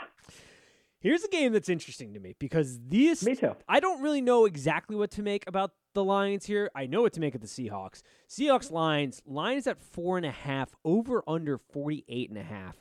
[1.02, 3.56] Here's a game that's interesting to me because this me too.
[3.68, 6.70] I don't really know exactly what to make about the Lions here.
[6.76, 8.04] I know what to make of the Seahawks.
[8.30, 12.76] Seahawks Lions, Lions at four and a half, over under 48 and a half.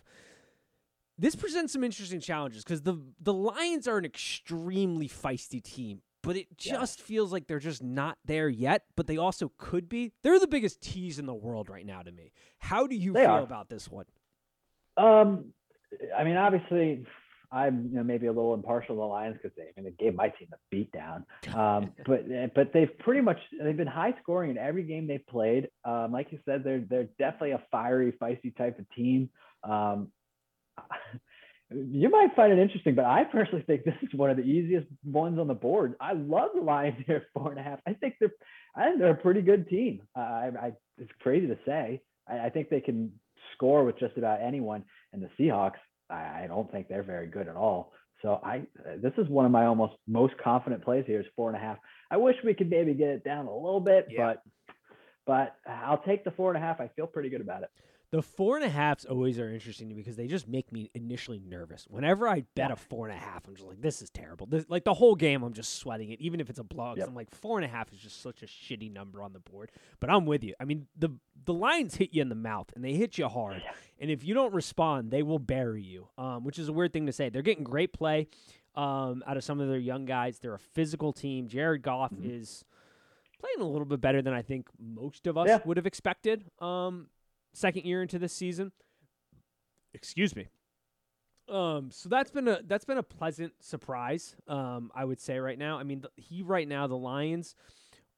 [1.19, 6.37] This presents some interesting challenges because the the Lions are an extremely feisty team, but
[6.37, 6.75] it Yeah.
[6.75, 8.85] just feels like they're just not there yet.
[8.97, 10.13] But they also could be.
[10.23, 12.33] They're the biggest tease in the world right now to me.
[12.59, 13.41] How do you They feel are.
[13.43, 14.05] about this one?
[14.99, 15.53] Um,
[16.17, 17.05] I mean, obviously,
[17.53, 20.05] I'm you know, maybe a little impartial to the Lions because they, I mean, they
[20.05, 21.25] gave my team a beat down.
[21.61, 22.23] Um, but
[22.55, 25.69] but they've pretty much they've been high scoring in every game they've played.
[25.85, 29.31] Um, like you said, they're they're definitely a fiery, feisty type of team.
[29.65, 30.13] Um,
[31.71, 34.87] you might find it interesting, but I personally think this is one of the easiest
[35.05, 35.95] ones on the board.
[36.01, 37.81] I love the Lions here at four and a half.
[37.87, 38.33] I think they're
[38.75, 40.03] I think they're a pretty good team.
[40.17, 42.01] Uh, I, I it's crazy to say.
[42.29, 43.13] I, I think they can
[43.55, 44.85] score with just about anyone.
[45.13, 45.79] And the Seahawks,
[46.11, 47.93] I, I don't think they're very good at all.
[48.23, 48.63] So I
[49.03, 51.79] this is one of my almost most confident plays here is four and a half.
[52.11, 54.35] I wish we could maybe get it down a little bit, Yeah.
[54.35, 54.43] but
[55.27, 56.81] but I'll take the four and a half.
[56.81, 57.71] I feel pretty good about it.
[58.13, 60.91] The four and a halfs always are interesting to me because they just make me
[60.95, 61.87] initially nervous.
[61.89, 64.47] Whenever I bet a four and a half, I'm just like, this is terrible.
[64.47, 66.97] This, like the whole game, I'm just sweating it, even if it's a blowout.
[66.97, 67.09] 'cause Yep.
[67.09, 69.71] I'm like, four and a half is just such a shitty number on the board.
[70.01, 70.55] But I'm with you.
[70.59, 71.11] I mean, the
[71.45, 73.63] the Lions hit you in the mouth and they hit you hard.
[74.01, 77.07] And if you don't respond, they will bury you, um, which is a weird thing
[77.07, 77.29] to say.
[77.31, 78.27] They're getting great play
[78.75, 80.39] um, out of some of their young guys.
[80.41, 81.47] They're a physical team.
[81.49, 82.25] Jared Goff Mhm.
[82.41, 82.65] is
[83.39, 85.61] playing a little bit better than I think most of us Yeah.
[85.65, 86.45] would have expected.
[86.59, 87.09] Um,
[87.53, 88.73] second year into this season.
[89.95, 90.49] Excuse me.
[91.49, 94.37] Um, so that's been a that's been a pleasant surprise.
[94.47, 95.79] Um, I would say right now.
[95.79, 97.57] I mean, the, he right now the Lions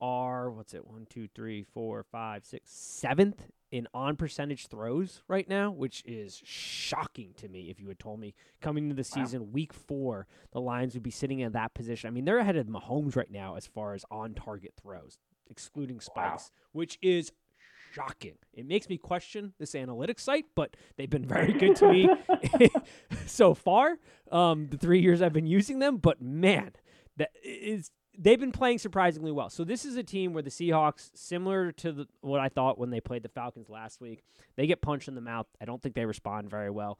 [0.02, 0.86] are what's it?
[0.86, 6.42] One, two, three, four, five, six, seventh in on percentage throws right now, which is
[6.44, 7.70] shocking to me.
[7.70, 9.24] If you had told me coming into the Wow.
[9.24, 12.08] season, week four, the Lions would be sitting in that position.
[12.08, 15.16] I mean, they're ahead of Mahomes right now as far as on target throws,
[15.48, 16.00] excluding Wow.
[16.02, 17.32] spikes, which is
[17.92, 18.34] shocking.
[18.52, 22.08] It makes me question this analytics site, but they've been very good to me
[23.26, 23.98] so far.
[24.30, 26.72] Um, the three years I've been using them, but man,
[27.16, 29.50] that is they've been playing surprisingly well.
[29.50, 32.90] So this is a team where the Seahawks, similar to the, what I thought when
[32.90, 34.22] they played the Falcons last week,
[34.56, 35.46] they get punched in the mouth.
[35.60, 36.98] I don't think they respond very well.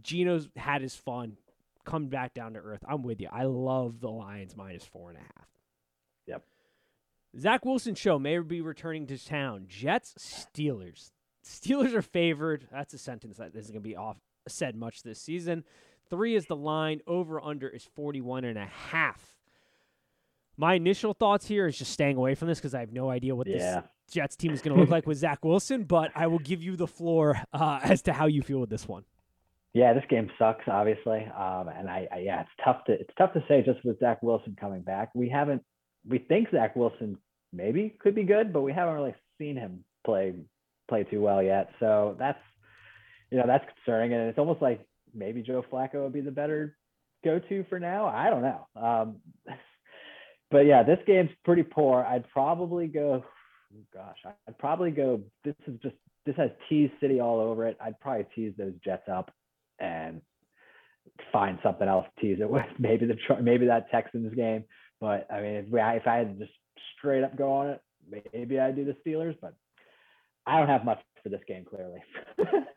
[0.00, 1.36] Geno's had his fun,
[1.84, 2.84] come back down to earth.
[2.88, 3.28] I'm with you.
[3.30, 5.53] I love the Lions minus four and a half.
[7.38, 9.66] Zach Wilson show may be returning to town.
[9.68, 11.10] Jets, Steelers.
[11.44, 12.66] Steelers are favored.
[12.70, 14.16] That's a sentence that isn't going to be off
[14.48, 15.64] said much this season.
[16.10, 17.00] Three is the line.
[17.06, 19.36] Over under is 41 and a half.
[20.56, 23.34] My initial thoughts here is just staying away from this because I have no idea
[23.34, 23.56] what yeah.
[23.56, 26.62] this Jets team is going to look like with Zach Wilson, but I will give
[26.62, 29.04] you the floor uh, as to how you feel with this one.
[29.72, 33.32] Yeah, this game sucks, obviously, um, and I, I yeah, it's tough to it's tough
[33.32, 35.10] to say just with Zach Wilson coming back.
[35.16, 35.62] We haven't
[36.08, 37.18] we think Zach Wilson
[37.52, 40.34] maybe could be good, but we haven't really seen him play
[40.88, 41.70] play too well yet.
[41.80, 42.38] So that's
[43.30, 44.80] you know that's concerning, and it's almost like
[45.14, 46.76] maybe Joe Flacco would be the better
[47.24, 48.06] go to for now.
[48.06, 49.16] I don't know, um,
[50.50, 52.04] but yeah, this game's pretty poor.
[52.04, 53.24] I'd probably go.
[53.92, 55.20] Gosh, I'd probably go.
[55.44, 57.76] This is just this has tease city all over it.
[57.80, 59.30] I'd probably tease those Jets up
[59.78, 60.20] and
[61.32, 62.64] find something else to tease it with.
[62.78, 64.64] Maybe the maybe that Texans game.
[65.00, 66.56] But I mean, if, we, if I had to just
[66.96, 67.82] straight up go on it,
[68.32, 69.36] maybe I'd do the Steelers.
[69.40, 69.54] But
[70.46, 71.64] I don't have much for this game.
[71.64, 72.02] Clearly,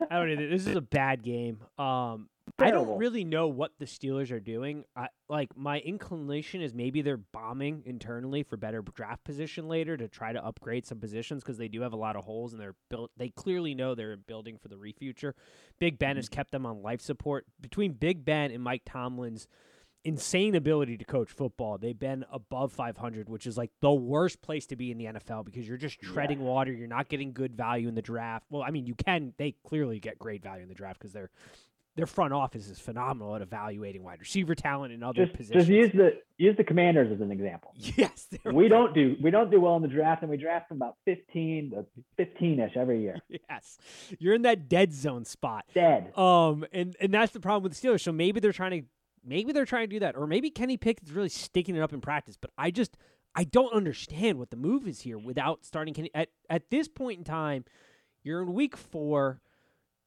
[0.09, 0.49] I don't either.
[0.49, 1.59] This is a bad game.
[1.77, 4.85] Um, I don't really know what the Steelers are doing.
[4.95, 10.07] I, like my inclination is maybe they're bombing internally for better draft position later to
[10.07, 12.75] try to upgrade some positions because they do have a lot of holes and they're
[12.89, 13.11] built.
[13.17, 15.33] They clearly know they're building for the refuture.
[15.77, 17.45] Big Ben has kept them on life support.
[17.59, 19.47] Between Big Ben and Mike Tomlin's
[20.07, 24.65] insane ability to coach football, they've been above 500, which is like the worst place
[24.67, 26.71] to be in the NFL because you're just treading water.
[26.71, 28.45] You're not getting good value in the draft.
[28.49, 29.33] Well, I mean, you can.
[29.37, 31.29] They clearly get great value in the draft because they're
[31.97, 35.65] their front office is phenomenal at evaluating wide receiver talent and other just positions.
[35.65, 37.73] just use the use the Commanders as an example.
[37.75, 40.77] yes, We don't do we don't do well in the draft, and we draft from
[40.77, 43.17] about 15 to 15 ish every year.
[43.49, 43.77] Yes,
[44.19, 45.65] you're in that dead zone spot.
[45.73, 46.15] Dead.
[46.17, 48.01] Um, and and that's the problem with the Steelers.
[48.01, 48.87] So maybe they're trying to,
[49.27, 52.01] maybe they're trying to do that, or maybe Kenny Pickett's really sticking it up in
[52.01, 52.37] practice.
[52.39, 52.97] But I just,
[53.35, 56.09] I don't understand what the move is here without starting Kenny.
[56.15, 57.65] At at this point in time,
[58.23, 59.41] you're in week four.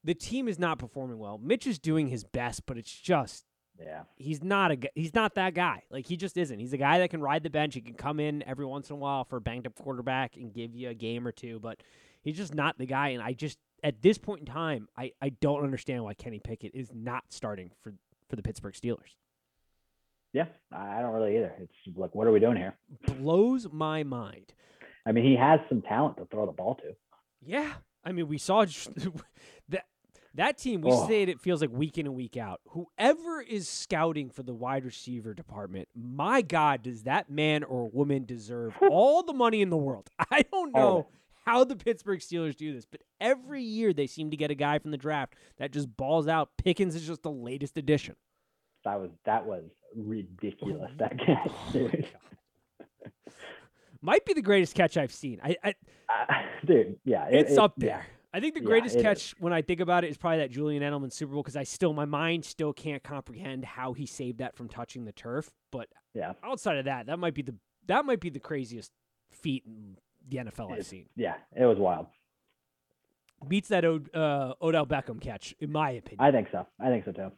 [0.02, 1.38] The team is not performing well.
[1.38, 3.44] Mitch is doing his best, but it's just
[3.78, 4.04] Yeah.
[4.16, 5.82] he's not a he's not that guy.
[5.90, 6.58] Like he just isn't.
[6.58, 7.74] He's a guy that can ride the bench.
[7.74, 10.52] He can come in every once in a while for a banged up quarterback and
[10.54, 11.82] give you a game or two, but
[12.22, 13.08] he's just not the guy.
[13.10, 16.74] And I just at this point in time, I, I don't understand why Kenny Pickett
[16.74, 17.94] is not starting for
[18.30, 19.14] for the Pittsburgh Steelers.
[20.32, 20.46] Yeah.
[20.72, 21.52] I don't really either.
[21.60, 22.76] It's like, what are we doing here?
[23.18, 24.54] Blows my mind.
[25.04, 26.94] I mean, he has some talent to throw the ball to.
[27.44, 27.72] Yeah,
[28.04, 28.64] I mean we saw
[29.70, 29.86] that
[30.34, 30.82] that team.
[30.82, 31.08] We Oh.
[31.08, 31.28] say it.
[31.30, 32.60] It feels like week in and week out.
[32.68, 38.24] Whoever is scouting for the wide receiver department, my God, does that man or woman
[38.26, 40.08] deserve all the money in the world?
[40.30, 41.06] I don't of know
[41.50, 44.78] how the Pittsburgh Steelers do this, but every year they seem to get a guy
[44.78, 46.50] from the draft that just balls out.
[46.62, 48.14] Pickens is just the latest addition.
[48.84, 49.64] That was that was
[49.96, 50.90] ridiculous.
[50.98, 51.92] That Oh dude.
[52.78, 52.84] God.
[54.02, 55.40] Might be the greatest catch I've seen.
[55.42, 55.74] I, I
[56.08, 56.34] Uh,
[56.64, 57.86] dude, yeah, it- it's it- up yeah.
[57.86, 58.06] there.
[58.32, 59.02] I think the greatest is.
[59.02, 61.64] catch when I think about it is probably that Julian Edelman Super Bowl because I
[61.64, 65.50] still my mind still can't comprehend how he saved that from touching the turf.
[65.72, 67.56] But Yeah, outside of that, that might be the
[67.88, 68.92] that might be the craziest
[69.32, 69.96] feat in
[70.30, 71.06] the NFL I've seen.
[71.16, 72.06] yeah, it was wild.
[73.48, 76.20] Beats that Od- uh, Odell Beckham catch, in my opinion.
[76.20, 76.66] I think so.
[76.78, 77.32] I think so too.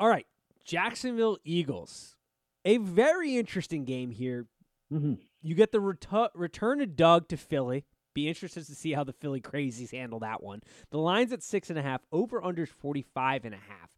[0.00, 0.26] All right,
[0.64, 2.16] Jacksonville Eagles,
[2.64, 4.46] a very interesting game here.
[4.90, 7.84] hmm You get the retu- return of Doug to Philly.
[8.14, 10.62] Be interested to see how the Philly crazies handle that one.
[10.90, 13.93] The line's at six and a half, over under 45 and a half.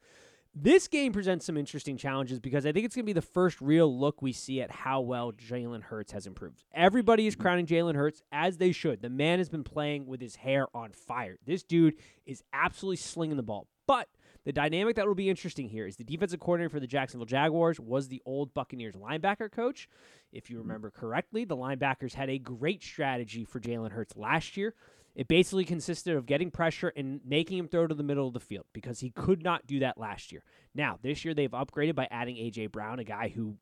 [0.58, 3.60] This game presents some interesting challenges because I think it's going to be the first
[3.60, 6.64] real look we see at how well Jalen Hurts has improved.
[6.72, 7.42] Everybody is mm-hmm.
[7.42, 9.02] crowning Jalen Hurts as they should.
[9.02, 11.36] The man has been playing with his hair on fire.
[11.44, 13.68] This dude is absolutely slinging the ball.
[13.86, 14.08] But
[14.46, 17.78] the dynamic that will be interesting here is the defensive coordinator for the Jacksonville Jaguars
[17.78, 19.90] was the old Buccaneers linebacker coach.
[20.32, 20.68] If you mm-hmm.
[20.68, 24.74] remember correctly, the linebackers had a great strategy for Jalen Hurts last year.
[25.16, 28.40] It basically consisted of getting pressure and making him throw to the middle of the
[28.40, 30.42] field because he could not do that last year.
[30.74, 33.56] Now, this year they've upgraded by adding AJ Brown, a guy who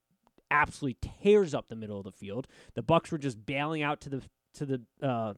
[0.51, 2.49] absolutely tears up the middle of the field.
[2.75, 4.23] The Bucks were just bailing out to the
[4.55, 5.35] to the uh,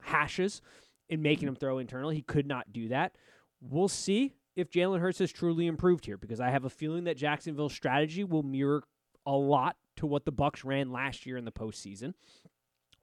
[0.00, 0.62] hashes
[1.10, 2.16] and making him throw internally.
[2.16, 3.14] He could not do that.
[3.60, 7.18] We'll see if Jalen Hurts has truly improved here because I have a feeling that
[7.18, 8.84] Jacksonville's strategy will mirror
[9.26, 12.14] a lot to what the Bucks ran last year in the postseason.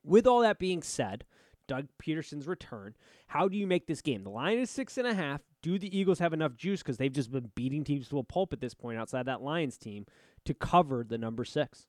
[0.03, 1.25] With all that being said,
[1.69, 2.95] Doug Pederson's return.
[3.27, 4.23] How do you make this game?
[4.23, 5.41] The line is six and a half.
[5.61, 8.51] Do the Eagles have enough juice because they've just been beating teams to a pulp
[8.53, 10.07] at this point outside that Lions team
[10.45, 11.85] to cover the number six?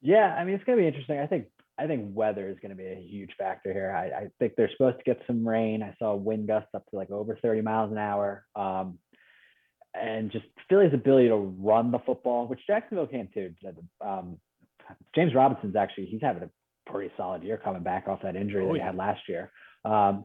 [0.00, 1.18] Yeah, I mean it's going to be interesting.
[1.18, 1.46] I think
[1.78, 3.92] I think weather is going to be a huge factor here.
[3.94, 5.82] I, I, think they're supposed to get some rain.
[5.82, 8.44] I saw wind gusts up to like over 30 miles an hour.
[8.56, 8.98] Um,
[9.94, 13.54] and just Philly's ability to run the football, which Jacksonville can too.
[14.00, 14.38] Um,
[15.14, 16.50] James Robinson's actually he's having a
[16.90, 19.50] pretty solid year coming back off that injury oh, that he had last year.
[19.84, 20.24] Um,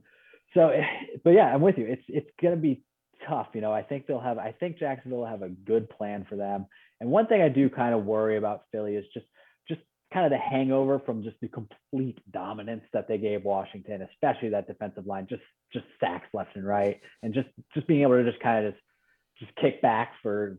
[0.54, 0.72] so,
[1.24, 1.86] but yeah, I'm with you.
[1.86, 2.84] It's it's going to be
[3.28, 3.48] tough.
[3.54, 4.38] You know, I think they'll have.
[4.38, 6.66] I think Jacksonville will have a good plan for them.
[7.00, 9.26] And one thing I do kind of worry about Philly is just
[9.68, 9.82] just
[10.14, 14.68] kind of the hangover from just the complete dominance that they gave Washington, especially that
[14.68, 18.42] defensive line, just just sacks left and right, and just just being able to just
[18.42, 18.84] kind of just
[19.40, 20.58] just kick back for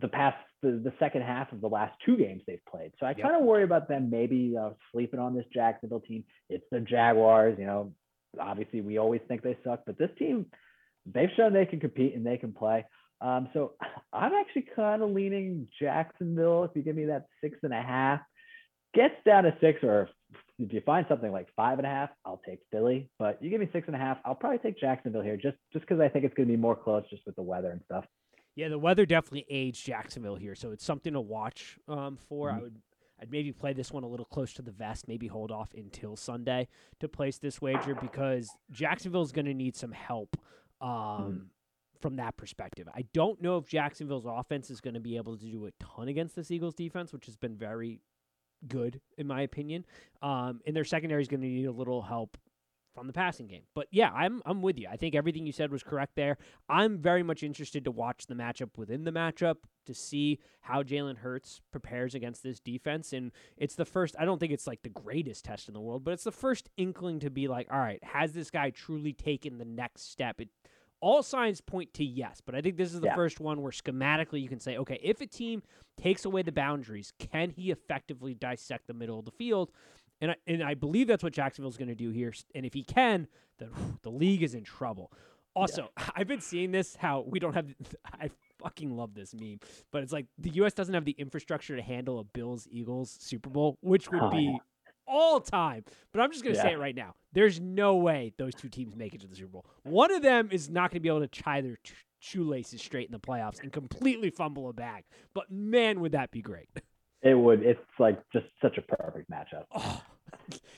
[0.00, 2.92] the past the, the second half of the last two games they've played.
[2.98, 3.22] So I yep.
[3.22, 6.24] kind of worry about them maybe uh, sleeping on this Jacksonville team.
[6.48, 7.92] It's the Jaguars, you know.
[8.38, 10.46] Obviously, we always think they suck, but this team,
[11.06, 12.84] they've shown they can compete and they can play.
[13.20, 13.72] Um, so
[14.12, 16.64] I'm actually kind of leaning Jacksonville.
[16.64, 18.20] If you give me that six and a half,
[18.94, 20.08] gets down to six, or
[20.58, 23.10] if you find something like five and a half, I'll take Philly.
[23.18, 25.86] But you give me six and a half, I'll probably take Jacksonville here, just just
[25.86, 28.04] because I think it's going to be more close, just with the weather and stuff.
[28.58, 32.48] Yeah, the weather definitely aids Jacksonville here, so it's something to watch um, for.
[32.48, 32.58] Mm-hmm.
[32.58, 32.76] I would
[33.22, 36.16] I'd maybe play this one a little close to the vest, maybe hold off until
[36.16, 36.66] Sunday
[36.98, 40.36] to place this wager because Jacksonville is going to need some help
[40.80, 41.40] um, mm.
[42.00, 42.88] from that perspective.
[42.92, 46.08] I don't know if Jacksonville's offense is going to be able to do a ton
[46.08, 48.00] against this Eagles defense, which has been very
[48.66, 49.84] good in my opinion.
[50.20, 52.36] Um, and their secondary is going to need a little help
[52.98, 53.62] from the passing game.
[53.74, 54.88] But yeah, I'm I'm with you.
[54.90, 56.36] I think everything you said was correct there.
[56.68, 59.56] I'm very much interested to watch the matchup within the matchup
[59.86, 63.12] to see how Jalen Hurts prepares against this defense.
[63.12, 66.04] And it's the first I don't think it's like the greatest test in the world,
[66.04, 69.58] but it's the first inkling to be like, all right, has this guy truly taken
[69.58, 70.40] the next step?
[70.40, 70.48] It
[71.00, 73.14] all signs point to yes, but I think this is the yeah.
[73.14, 75.62] first one where schematically you can say, okay, if a team
[75.96, 79.70] takes away the boundaries, can he effectively dissect the middle of the field?
[80.20, 82.32] And I, and I believe that's what Jacksonville's going to do here.
[82.54, 83.28] And if he can,
[83.58, 83.70] then
[84.02, 85.12] the league is in trouble.
[85.54, 86.04] Also, yeah.
[86.16, 87.66] I've been seeing this how we don't have.
[88.20, 89.60] I fucking love this meme,
[89.92, 90.72] but it's like the U.S.
[90.72, 94.58] doesn't have the infrastructure to handle a Bills Eagles Super Bowl, which would be
[95.06, 95.84] all time.
[96.12, 96.66] But I'm just going to yeah.
[96.66, 97.14] say it right now.
[97.32, 99.66] There's no way those two teams make it to the Super Bowl.
[99.82, 101.78] One of them is not going to be able to tie their
[102.20, 105.04] shoelaces straight in the playoffs and completely fumble a bag.
[105.34, 106.68] But man, would that be great.
[107.22, 107.62] It would.
[107.62, 109.64] It's like just such a perfect matchup.
[109.74, 110.02] Oh,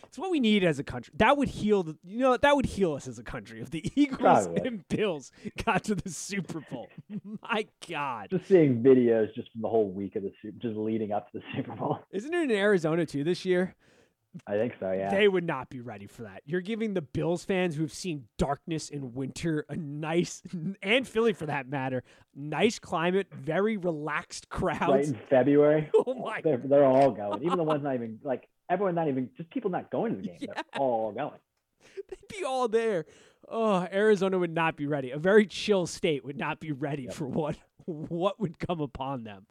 [0.04, 1.12] it's what we need as a country.
[1.16, 1.82] That would heal.
[1.82, 5.32] The, you know, that would heal us as a country if the Eagles and Bills
[5.64, 6.88] got to the Super Bowl.
[7.42, 8.28] My God!
[8.30, 11.38] Just seeing videos just from the whole week of the Super, just leading up to
[11.38, 12.00] the Super Bowl.
[12.10, 13.74] Isn't it in Arizona too this year?
[14.46, 15.10] I think so, yeah.
[15.10, 16.42] They would not be ready for that.
[16.44, 20.42] You're giving the Bills fans who've seen darkness in winter a nice,
[20.82, 22.02] and Philly for that matter,
[22.34, 24.82] nice climate, very relaxed crowds.
[24.82, 25.90] Right in February.
[26.06, 26.40] Oh my!
[26.42, 27.44] They're, they're all going.
[27.44, 30.26] Even the ones not even like everyone not even just people not going to the
[30.28, 30.36] game.
[30.40, 30.54] Yeah.
[30.54, 31.38] They're all going.
[32.08, 33.04] They'd be all there.
[33.48, 35.10] Oh, Arizona would not be ready.
[35.10, 37.14] A very chill state would not be ready yep.
[37.14, 39.46] for what what would come upon them.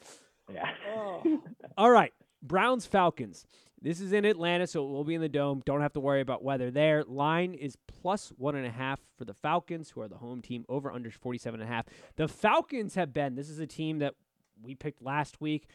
[0.51, 0.69] Yeah.
[0.95, 1.41] Oh.
[1.77, 2.13] all right.
[2.41, 3.45] Browns Falcons.
[3.81, 5.61] This is in Atlanta, so it will be in the dome.
[5.65, 7.03] Don't have to worry about weather there.
[7.05, 10.65] Line is plus one and a half for the Falcons, who are the home team,
[10.67, 11.85] over under 47 and a half.
[12.17, 14.15] The Falcons have been, this is a team that
[14.61, 15.67] we picked last week,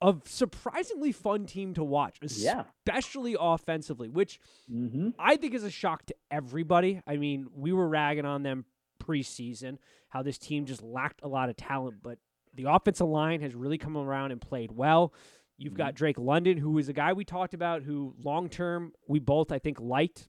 [0.00, 3.38] a surprisingly fun team to watch, especially yeah.
[3.40, 4.38] offensively, which
[4.72, 5.10] mm-hmm.
[5.18, 7.02] I think is a shock to everybody.
[7.06, 8.64] I mean, we were ragging on them
[9.02, 12.18] preseason, how this team just lacked a lot of talent, but
[12.54, 15.12] the offensive line has really come around and played well.
[15.58, 15.96] You've got mm-hmm.
[15.96, 19.58] Drake London, who is a guy we talked about who long term we both, I
[19.58, 20.28] think, liked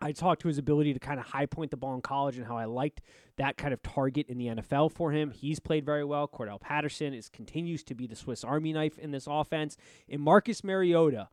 [0.00, 2.46] I talked to his ability to kind of high point the ball in college and
[2.46, 3.00] how I liked
[3.36, 5.30] that kind of target in the NFL for him.
[5.32, 6.28] He's played very well.
[6.28, 9.76] Cordarrelle Patterson is continues to be the Swiss Army knife in this offense.
[10.08, 11.28] And Marcus Mariota,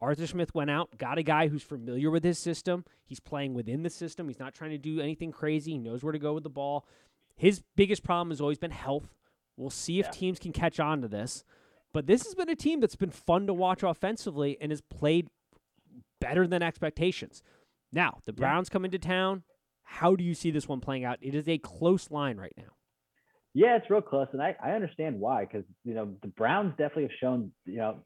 [0.00, 2.84] Arthur Smith went out, got a guy who's familiar with his system.
[3.04, 4.28] He's playing within the system.
[4.28, 5.72] He's not trying to do anything crazy.
[5.72, 6.86] He knows where to go with the ball.
[7.36, 9.14] His biggest problem has always been health.
[9.58, 10.12] We'll see if yeah.
[10.12, 11.44] teams can catch on to this.
[11.96, 15.28] But this has been a team that's been fun to watch offensively and has played
[16.20, 17.42] better than expectations.
[17.90, 18.72] Now, the Browns yeah.
[18.74, 19.44] come into town.
[19.82, 21.16] How do you see this one playing out?
[21.22, 22.74] It is a close line right now.
[23.54, 27.04] Yeah, it's real close, and I, I understand why because you know the Browns definitely
[27.04, 27.96] have shown you know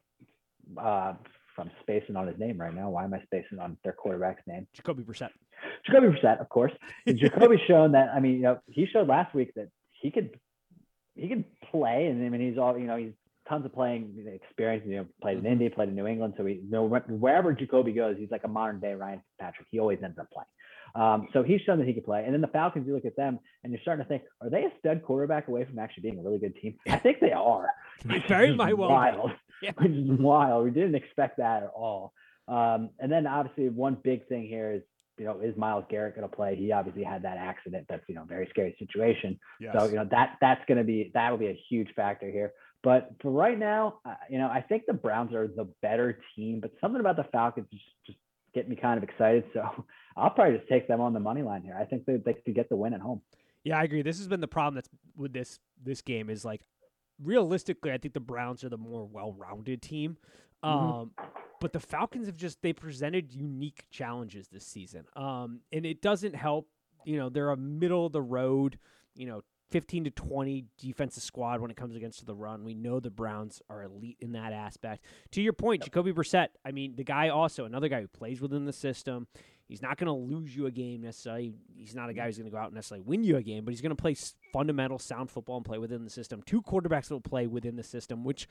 [0.80, 1.14] uh,
[1.58, 2.90] I'm spacing on his name right now.
[2.90, 4.68] Why am I spacing on their quarterback's name?
[4.72, 5.30] Jacoby Brissett.
[5.84, 6.70] Jacoby Brissett, of course.
[7.08, 8.10] Jacoby's shown that.
[8.14, 9.66] I mean, you know, he showed last week that
[10.00, 10.38] he could
[11.16, 13.14] he could play, and I mean, he's all you know, he's
[13.50, 14.84] tons of playing experience.
[14.86, 15.52] You know, played in mm-hmm.
[15.52, 18.48] Indy, played in New England, so we you know wherever Jacoby goes, he's like a
[18.48, 19.68] modern day Ryan Patrick.
[19.70, 20.46] He always ends up playing.
[20.94, 22.24] Um, so he's shown that he could play.
[22.24, 24.64] And then the Falcons, you look at them and you're starting to think, are they
[24.64, 26.76] a stud quarterback away from actually being a really good team?
[26.88, 27.68] I think they are.
[28.28, 28.90] Very might well.
[28.90, 29.30] Wild.
[29.62, 29.72] Yeah.
[29.76, 30.64] Which is wild.
[30.64, 32.14] We didn't expect that at all.
[32.48, 34.80] Um, and then obviously one big thing here is,
[35.18, 36.56] you know, is Myles Garrett going to play?
[36.56, 37.84] He obviously had that accident.
[37.86, 39.38] That's, you know, very scary situation.
[39.60, 39.76] Yes.
[39.78, 42.54] So, you know, that that's going to be, that will be a huge factor here.
[42.82, 43.98] But for right now,
[44.30, 47.66] you know, I think the Browns are the better team, but something about the Falcons
[47.70, 48.18] just, just
[48.54, 49.44] get me kind of excited.
[49.54, 49.84] So
[50.16, 51.76] I'll probably just take them on the money line here.
[51.78, 53.22] I think they, they could get the win at home.
[53.64, 54.02] Yeah, I agree.
[54.02, 56.62] This has been the problem that's with this this game is like
[57.22, 60.16] realistically, I think the Browns are the more well-rounded team.
[60.64, 60.88] Mm-hmm.
[60.92, 61.10] Um,
[61.60, 65.04] but the Falcons have just they presented unique challenges this season.
[65.14, 66.68] Um, and it doesn't help.
[67.04, 68.78] You know, they're a middle of the road.
[69.14, 72.64] You know, 15 to 20 defensive squad when it comes against the run.
[72.64, 75.04] We know the Browns are elite in that aspect.
[75.32, 78.64] To your point, Jacoby Brissett, I mean, the guy also, another guy who plays within
[78.64, 79.26] the system.
[79.66, 81.54] He's not going to lose you a game necessarily.
[81.76, 83.64] He's not a guy who's going to go out and necessarily win you a game,
[83.64, 84.16] but he's going to play
[84.52, 86.42] fundamental, sound football and play within the system.
[86.44, 88.48] Two quarterbacks that will play within the system, which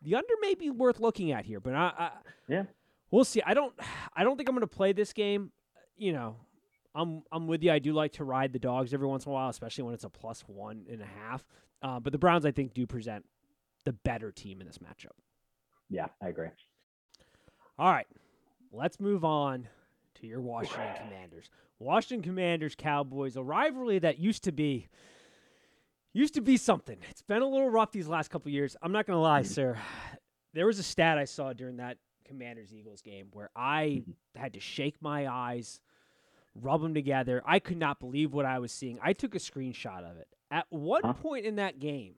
[0.00, 1.58] the under may be worth looking at here.
[1.58, 2.10] But I, I
[2.46, 2.64] yeah,
[3.10, 3.42] we'll see.
[3.44, 3.74] I don't,
[4.14, 5.50] I don't think I'm going to play this game.
[5.96, 6.36] You know,
[6.94, 7.72] I'm I'm with you.
[7.72, 10.04] I do like to ride the dogs every once in a while, especially when it's
[10.04, 11.44] a plus one and a half.
[11.82, 13.24] Uh, but the Browns, I think, do present
[13.84, 15.12] the better team in this matchup.
[15.90, 16.48] Yeah, I agree.
[17.78, 18.06] All right,
[18.72, 19.68] let's move on
[20.20, 21.50] to your Washington Commanders.
[21.78, 24.88] Washington Commanders Cowboys, a rivalry that used to be
[26.12, 26.96] used to be something.
[27.10, 28.76] It's been a little rough these last couple years.
[28.80, 29.52] I'm not going to lie, mm-hmm.
[29.52, 29.78] sir.
[30.52, 34.40] There was a stat I saw during that Commanders Eagles game where I mm-hmm.
[34.40, 35.80] had to shake my eyes
[36.60, 37.42] rub them together.
[37.46, 38.98] I could not believe what I was seeing.
[39.02, 40.28] I took a screenshot of it.
[40.50, 41.12] At one huh?
[41.14, 42.14] point in that game,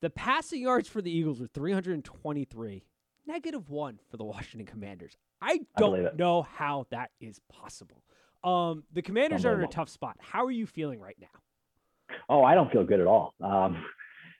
[0.00, 2.84] the passing yards for the Eagles were 323,
[3.26, 5.16] negative one for the Washington Commanders.
[5.40, 8.02] I don't I know how that is possible.
[8.42, 10.16] Um, the Commanders are in a tough spot.
[10.20, 12.16] How are you feeling right now?
[12.28, 13.34] Oh, I don't feel good at all.
[13.42, 13.82] Um,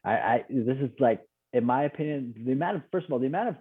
[0.04, 1.20] I, I this is like,
[1.52, 3.56] in my opinion, the amount of first of all, the amount of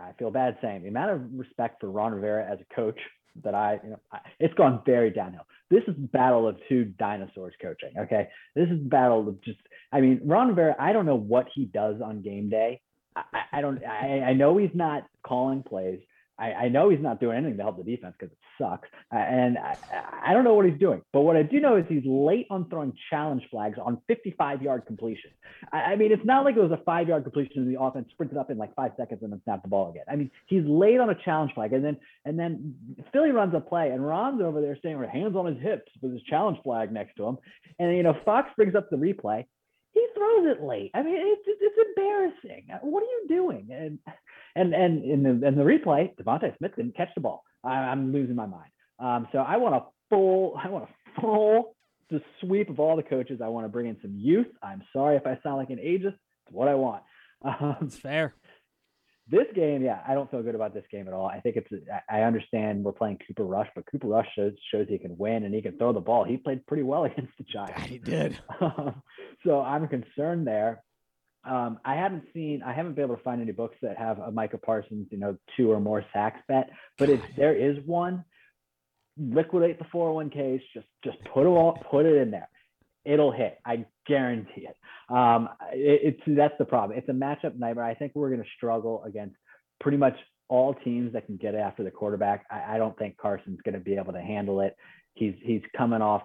[0.00, 2.98] I feel bad saying the amount of respect for Ron Rivera as a coach
[3.42, 5.46] that I, you know, I, it's gone very downhill.
[5.70, 7.90] This is battle of two dinosaurs coaching.
[7.98, 9.58] Okay, this is battle of just.
[9.92, 10.76] I mean, Ron Rivera.
[10.78, 12.80] I don't know what he does on game day.
[13.16, 13.84] I, I don't.
[13.84, 16.00] I, I know he's not calling plays.
[16.38, 18.88] I, I know he's not doing anything to help the defense because it sucks.
[19.10, 19.76] And I,
[20.26, 21.02] I don't know what he's doing.
[21.12, 24.86] But what I do know is he's late on throwing challenge flags on 55 yard
[24.86, 25.30] completion.
[25.72, 28.08] I, I mean, it's not like it was a five yard completion and the offense
[28.10, 30.04] sprinted up in like five seconds and then snapped the ball again.
[30.10, 31.72] I mean, he's late on a challenge flag.
[31.72, 32.74] And then and then
[33.12, 36.12] Philly runs a play and Ron's over there staying with hands on his hips with
[36.12, 37.38] his challenge flag next to him.
[37.78, 39.44] And, you know, Fox brings up the replay
[39.94, 40.90] he throws it late.
[40.92, 42.66] I mean, it's it's embarrassing.
[42.82, 43.68] What are you doing?
[43.70, 43.98] And
[44.56, 47.42] and and in the in the replay, DeVonta Smith didn't catch the ball.
[47.64, 48.70] I, am losing my mind.
[48.98, 51.74] Um, so I want a full, I want a full
[52.10, 53.40] the sweep of all the coaches.
[53.42, 54.46] I want to bring in some youth.
[54.62, 56.14] I'm sorry if I sound like an ageist.
[56.14, 57.02] It's what I want.
[57.46, 58.34] Um, it's fair.
[59.28, 61.26] This game, yeah, I don't feel good about this game at all.
[61.26, 61.68] I think it's.
[62.08, 65.54] I understand we're playing Cooper Rush, but Cooper Rush shows shows he can win and
[65.54, 66.24] he can throw the ball.
[66.24, 67.74] He played pretty well against the Giants.
[67.76, 68.38] Yeah, he did.
[68.62, 69.02] Um,
[69.44, 70.82] so I'm concerned there.
[71.46, 74.30] Um, I haven't seen, I haven't been able to find any books that have a
[74.30, 76.70] Micah Parsons, you know, two or more sacks bet.
[76.98, 78.24] But if there is one,
[79.18, 80.60] liquidate the 401ks.
[80.72, 82.48] Just, just put it all, put it in there.
[83.04, 83.58] It'll hit.
[83.66, 84.76] I guarantee it.
[85.14, 86.98] Um, it, it's that's the problem.
[86.98, 87.84] It's a matchup nightmare.
[87.84, 89.36] I think we're going to struggle against
[89.80, 90.16] pretty much
[90.48, 92.46] all teams that can get after the quarterback.
[92.50, 94.74] I, I don't think Carson's going to be able to handle it.
[95.12, 96.22] He's he's coming off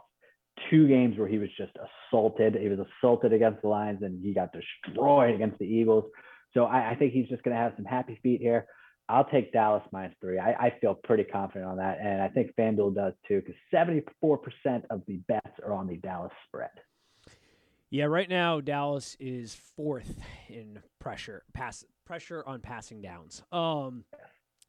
[0.69, 2.55] two games where he was just assaulted.
[2.55, 6.05] He was assaulted against the Lions and he got destroyed against the Eagles.
[6.53, 8.65] So I, I think he's just going to have some happy feet here.
[9.07, 10.37] I'll take Dallas minus three.
[10.37, 14.37] I, I feel pretty confident on that, and I think FanDuel does too, because seventy-four
[14.37, 16.69] percent of the bets are on the Dallas spread.
[17.89, 23.41] Yeah, right now Dallas is fourth in pressure pass pressure on passing downs.
[23.51, 24.05] Um,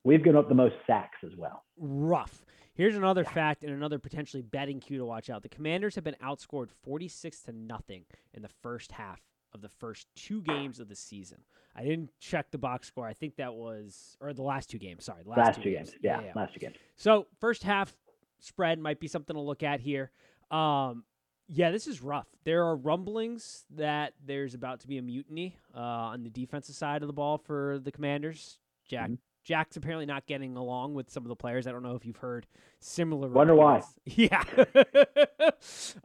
[0.04, 1.62] We've given up the most sacks as well.
[1.78, 2.42] rough.
[2.80, 5.42] Here's another fact and another potentially betting cue to watch out.
[5.42, 9.20] The Commanders have been outscored 46 to nothing in the first half
[9.52, 11.42] of the first two games of the season.
[11.76, 13.06] I didn't check the box score.
[13.06, 15.04] I think that was or the last two games.
[15.04, 15.90] Sorry, the last, Last, two games.
[16.00, 16.76] Yeah, last two games.
[16.96, 17.94] So first half
[18.38, 20.10] spread might be something to look at here.
[20.50, 21.04] Um,
[21.48, 22.28] yeah, this is rough.
[22.44, 27.02] There are rumblings that there's about to be a mutiny uh, on the defensive side
[27.02, 28.58] of the ball for the Commanders.
[28.88, 29.18] Jack Mhm.
[29.50, 31.66] Jack's apparently not getting along with some of the players.
[31.66, 32.46] I don't know if you've heard
[32.78, 33.26] similar.
[33.28, 33.82] Wonder why.
[34.04, 34.44] Yeah,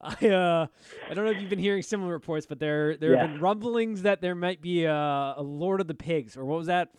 [0.02, 0.68] I uh,
[1.08, 3.34] I don't know if you've been hearing similar reports, but there there have Yeah.
[3.34, 6.66] been rumblings that there might be a, a Lord of the Pigs, or what was
[6.66, 6.90] that?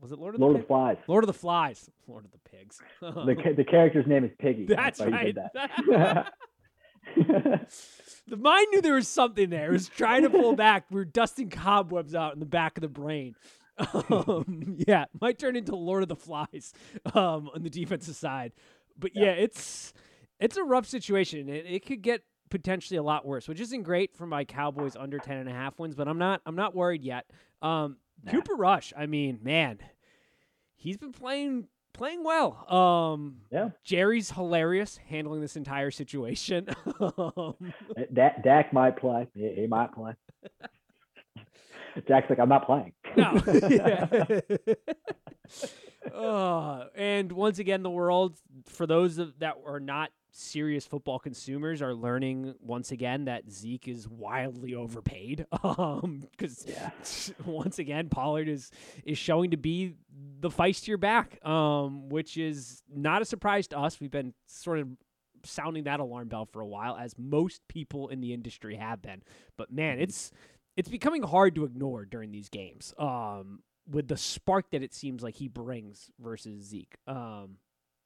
[0.00, 0.96] Was it Lord of the Lord of the Flies.
[1.06, 1.88] Lord of the Flies.
[2.08, 2.80] Lord of the Pigs.
[3.00, 4.66] The, the character's name is Piggy.
[4.66, 5.36] That's why he right.
[5.54, 6.32] that.
[8.26, 9.68] the mind knew there was something there.
[9.68, 10.86] It was trying to pull back.
[10.90, 13.36] We were dusting cobwebs out in the back of the brain.
[14.10, 16.72] Um, yeah, might turn into Lord of the Flies
[17.14, 18.52] um, on the defensive side.
[18.98, 19.30] But yeah, Yeah.
[19.32, 19.92] it's
[20.40, 21.48] it's a rough situation.
[21.48, 25.18] It, it could get potentially a lot worse, which isn't great for my Cowboys under
[25.18, 27.26] 10 and a half wins, but I'm not I'm not worried yet.
[27.62, 28.30] Um, Nah.
[28.30, 29.80] Cooper Rush, I mean, man,
[30.76, 32.64] he's been playing playing well.
[32.72, 33.70] Um, yeah.
[33.82, 36.68] Jerry's hilarious handling this entire situation.
[37.00, 37.54] um,
[38.12, 39.26] Dak, Dak might play.
[39.34, 40.12] He, he might play.
[42.08, 42.92] Jack's like, I'm not playing.
[43.16, 43.40] no.
[46.12, 48.36] Uh, and once again, the world,
[48.66, 53.88] for those of, that are not serious football consumers, are learning once again that Zeke
[53.88, 55.46] is wildly overpaid.
[55.64, 56.90] Um, because Yeah.
[57.46, 58.70] once again, Pollard is
[59.04, 59.94] is showing to be
[60.40, 61.44] the feistier back.
[61.44, 63.98] Um, which is not a surprise to us.
[64.00, 64.88] We've been sort of
[65.44, 69.22] sounding that alarm bell for a while, as most people in the industry have been.
[69.56, 70.02] But man, Mhm.
[70.02, 70.32] it's
[70.76, 72.94] it's becoming hard to ignore during these games.
[72.98, 76.96] Um, with the spark that it seems like he brings versus Zeke.
[77.06, 77.58] Um,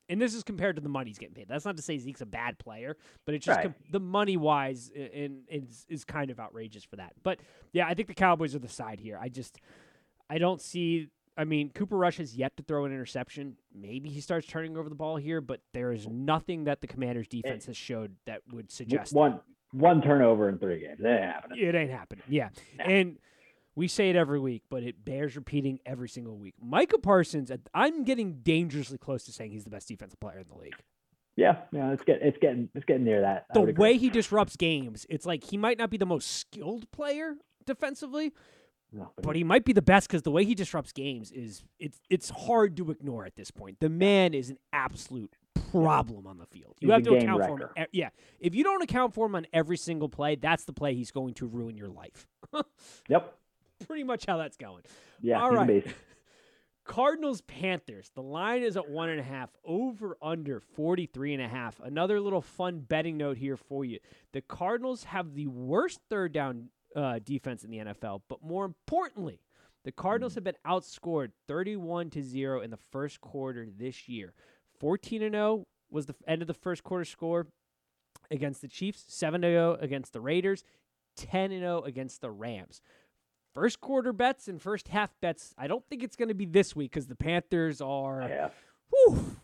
[0.08, 1.46] and this is compared to the money he's getting paid.
[1.48, 2.96] That's not to say Zeke's a bad player,
[3.26, 3.64] but it's just Right.
[3.66, 7.12] com- the money wise, and is is kind of outrageous for that.
[7.22, 7.40] But
[7.72, 9.18] yeah, I think the Cowboys are the side here.
[9.20, 9.60] I just
[10.28, 11.08] I don't see.
[11.36, 13.56] I mean, Cooper Rush has yet to throw an interception.
[13.72, 17.28] Maybe he starts turning over the ball here, but there is nothing that the Commanders'
[17.28, 19.42] defense has showed that would suggest that.
[19.72, 21.00] One turnover in three games.
[21.00, 21.58] It ain't happening.
[21.60, 22.24] It ain't happening.
[22.28, 22.48] Yeah.
[22.78, 22.84] No.
[22.84, 23.18] And
[23.74, 26.54] we say it every week, but it bears repeating every single week.
[26.60, 30.56] Micah Parsons, I'm getting dangerously close to saying he's the best defensive player in the
[30.60, 30.74] league.
[31.36, 33.46] Yeah, yeah, it's getting it's getting it's getting near that.
[33.54, 37.36] The way he disrupts games, it's like he might not be the most skilled player
[37.64, 38.32] defensively,
[38.92, 42.00] No, but he might be the best because the way he disrupts games is it's
[42.10, 43.78] it's hard to ignore at this point.
[43.78, 45.36] The man is an absolute
[45.70, 46.76] problem on the field.
[46.80, 47.86] You He's have to account for him.
[47.92, 51.10] Yeah, if you don't account for him on every single play, that's the play he's
[51.10, 52.26] going to ruin your life.
[53.08, 53.34] Yep.
[53.86, 54.82] Pretty much how that's going.
[55.20, 55.40] Yeah.
[55.40, 55.68] All right.
[55.68, 55.84] he's a right.
[55.84, 55.96] beast.
[56.84, 58.10] Cardinals Panthers.
[58.14, 59.50] The line is at one and a half.
[59.64, 61.80] Over under 43 and a half.
[61.84, 63.98] Another little fun betting note here for you.
[64.32, 69.40] The Cardinals have the worst third down uh, defense in the NFL, but more importantly,
[69.84, 74.32] the Cardinals have been outscored 31 to 0 in the first quarter this year.
[74.80, 77.46] 14 and 0 was the end of the first quarter score
[78.30, 80.64] against the Chiefs, 7 0 against the Raiders,
[81.16, 82.80] 10 and 0 against the Rams
[83.58, 85.52] first quarter bets and first half bets.
[85.58, 88.50] I don't think it's going to be this week because the Panthers are, Yeah.
[88.90, 89.36] whew,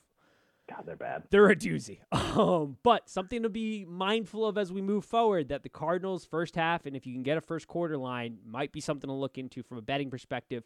[0.68, 1.24] God, they're bad.
[1.30, 1.98] they're a doozy.
[2.34, 6.56] Um, but something to be mindful of as we move forward that the Cardinals first
[6.56, 9.38] half and if you can get a first quarter line might be something to look
[9.38, 10.64] into from a betting perspective.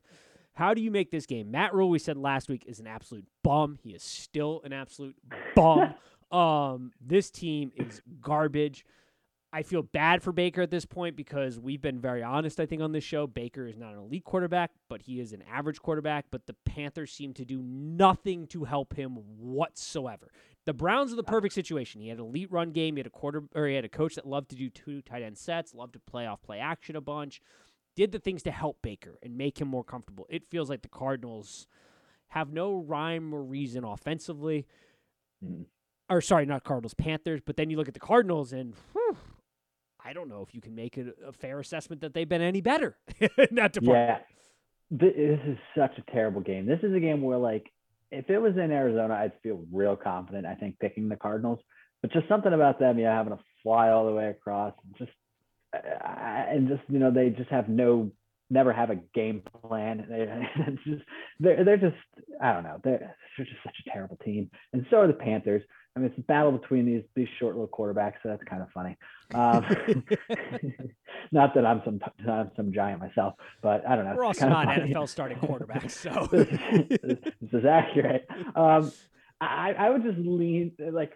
[0.59, 1.53] How do you make this game?
[1.53, 3.79] Matt Rhule, we said last week, is an absolute bum.
[3.81, 5.15] He is still an absolute
[5.55, 5.95] bum.
[6.37, 8.85] um, this team is garbage.
[9.53, 12.83] I feel bad for Baker at this point because we've been very honest, I think,
[12.83, 13.29] on this show.
[13.29, 16.25] Baker is not an elite quarterback, but he is an average quarterback.
[16.33, 20.33] But the Panthers seem to do nothing to help him whatsoever.
[20.67, 22.01] The Browns are the perfect situation.
[22.01, 22.97] He had an elite run game.
[22.97, 25.23] He had a quarter, or he had a coach that loved to do two tight
[25.23, 27.41] end sets, loved to play off play action a bunch.
[27.99, 30.25] Did the things to help Baker and make him more comfortable.
[30.31, 31.67] It feels like the Cardinals
[32.29, 34.67] have no rhyme or reason offensively
[35.45, 35.65] Mm.
[36.09, 37.41] or sorry, not Cardinals, Panthers.
[37.45, 39.17] But then you look at the Cardinals, and whew,
[40.05, 42.61] I don't know if you can make a, a fair assessment that they've been any
[42.61, 44.21] better in that department.
[44.21, 44.21] Yeah.
[44.93, 46.67] This is such a terrible game.
[46.67, 47.67] This is a game where, like,
[48.13, 50.47] if it was in Arizona, I'd feel real confident.
[50.47, 51.59] I think picking the Cardinals,
[52.01, 55.11] but just something about them, yeah, having to fly all the way across, just
[55.85, 58.11] and just you know they just have no
[58.51, 60.07] never have a game plan.
[60.09, 61.05] They, just,
[61.39, 61.97] they're, they're just,
[62.41, 62.81] I don't know.
[62.83, 64.51] They're, they're just such a terrible team.
[64.73, 65.63] And so are the Panthers.
[65.95, 68.69] I mean, it's a battle between these these short little quarterbacks, so that's kind of
[68.71, 68.97] funny.
[69.35, 69.67] Um,
[71.33, 71.99] not that I'm some
[72.29, 74.15] I'm some giant myself, but I don't know.
[74.15, 74.69] We're also not.
[74.69, 76.47] NFL starting quarterbacks, so this,
[77.41, 78.29] this, is accurate.
[78.55, 78.93] Um,
[79.41, 81.13] I, I would just lean like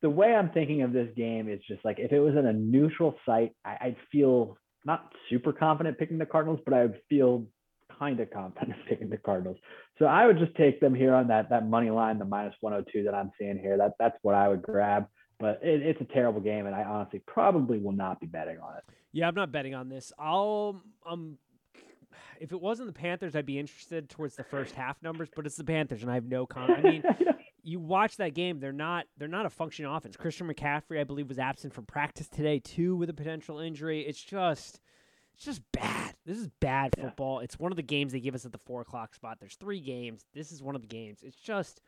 [0.00, 2.52] the way I'm thinking of this game is just like if it was in a
[2.52, 7.46] neutral site, I, I'd feel not super confident picking the Cardinals, but I would feel
[7.98, 9.58] kind of confident picking the Cardinals.
[9.98, 13.04] So I would just take them here on that that money line, the minus 102
[13.04, 13.76] that I'm seeing here.
[13.76, 15.06] That that's what I would grab.
[15.38, 18.76] But it, it's a terrible game, and I honestly probably will not be betting on
[18.76, 18.84] it.
[19.12, 20.12] Yeah, I'm not betting on this.
[20.18, 21.36] I'll um,
[22.40, 25.56] if it wasn't the Panthers, I'd be interested towards the first half numbers, but it's
[25.56, 26.78] the Panthers, and I have no comment.
[26.78, 27.02] I mean,
[27.62, 30.16] you watch that game; they're not they're not a functioning offense.
[30.16, 34.02] Christian McCaffrey, I believe, was absent from practice today too with a potential injury.
[34.02, 34.80] It's just
[35.34, 36.14] it's just bad.
[36.26, 37.40] This is bad football.
[37.40, 37.44] Yeah.
[37.44, 39.38] It's one of the games they give us at the four o'clock spot.
[39.40, 40.24] There's three games.
[40.34, 41.20] This is one of the games.
[41.22, 41.80] It's just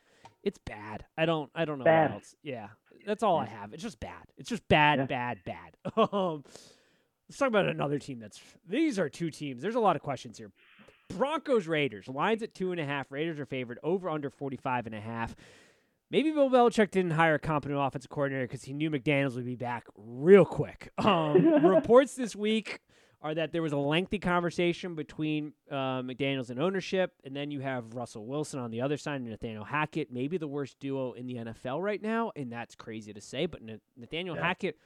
[0.42, 1.04] it's bad.
[1.16, 2.10] I don't I don't know bad.
[2.10, 2.34] what else.
[2.42, 2.68] Yeah,
[3.06, 3.38] that's all.
[3.38, 3.72] I have.
[3.74, 4.24] It's just bad.
[4.38, 5.06] It's just bad, yeah.
[5.06, 5.76] bad, bad.
[6.12, 6.44] um,
[7.28, 8.18] let's talk about another team.
[8.18, 9.62] That's these are two teams.
[9.62, 10.50] There's a lot of questions here.
[11.16, 13.10] Broncos Raiders lines at two and a half.
[13.10, 15.34] Raiders are favored over under 45 and a half.
[16.10, 19.56] Maybe Bill Belichick didn't hire a competent offensive coordinator because he knew McDaniels would be
[19.56, 20.92] back real quick.
[20.98, 22.80] Um, reports this week
[23.22, 27.60] are that there was a lengthy conversation between uh, McDaniels and ownership, and then you
[27.60, 31.26] have Russell Wilson on the other side and Nathaniel Hackett, maybe the worst duo in
[31.26, 33.46] the NFL right now, and that's crazy to say.
[33.46, 33.60] But
[33.96, 34.42] Nathaniel yeah.
[34.42, 34.76] Hackett,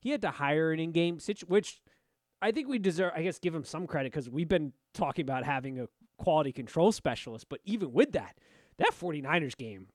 [0.00, 1.80] he had to hire an in-game situation, which
[2.42, 3.12] I think we deserve.
[3.14, 6.92] I guess give him some credit because we've been talking about having a quality control
[6.92, 8.36] specialist, but even with that,
[8.78, 9.88] that 49ers game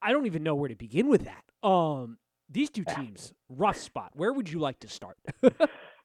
[0.00, 1.68] I don't even know where to begin with that.
[1.68, 2.18] Um,
[2.48, 4.12] these two teams, rough spot.
[4.14, 5.18] Where would you like to start?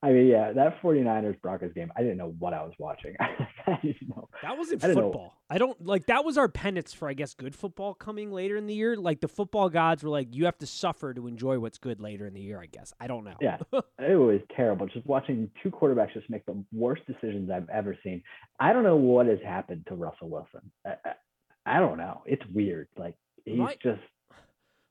[0.03, 3.15] I mean, yeah, that 49ers Broncos game, I didn't know what I was watching.
[3.21, 4.27] I didn't know.
[4.41, 5.37] That wasn't I football.
[5.49, 8.67] I don't like that was our penance for I guess good football coming later in
[8.67, 8.97] the year.
[8.97, 12.27] Like the football gods were like, you have to suffer to enjoy what's good later
[12.27, 12.93] in the year, I guess.
[12.99, 13.37] I don't know.
[13.39, 13.59] Yeah.
[13.99, 14.87] it was terrible.
[14.87, 18.21] Just watching two quarterbacks just make the worst decisions I've ever seen.
[18.59, 20.69] I don't know what has happened to Russell Wilson.
[20.85, 22.23] I, I, I don't know.
[22.25, 22.89] It's weird.
[22.97, 24.01] Like he's my, just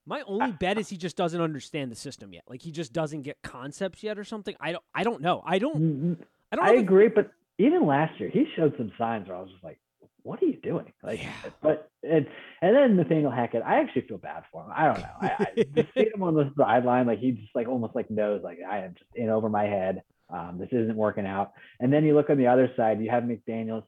[0.07, 2.45] my only bet is he just doesn't understand the system yet.
[2.49, 4.55] Like he just doesn't get concepts yet or something.
[4.61, 5.43] I don't I don't know.
[5.45, 6.23] I don't mm-hmm.
[6.51, 9.51] I don't I agree, but even last year he showed some signs where I was
[9.51, 9.79] just like,
[10.23, 10.93] what are you doing?
[11.03, 11.33] Like, yeah.
[11.63, 12.27] but and
[12.61, 14.71] and then Nathaniel Hackett, I actually feel bad for him.
[14.75, 15.17] I don't know.
[15.21, 18.43] I, I just see him on the sideline, like he just like almost like knows,
[18.43, 20.03] like I am just in over my head.
[20.31, 21.53] Um, this isn't working out.
[21.79, 23.83] And then you look on the other side, you have McDaniels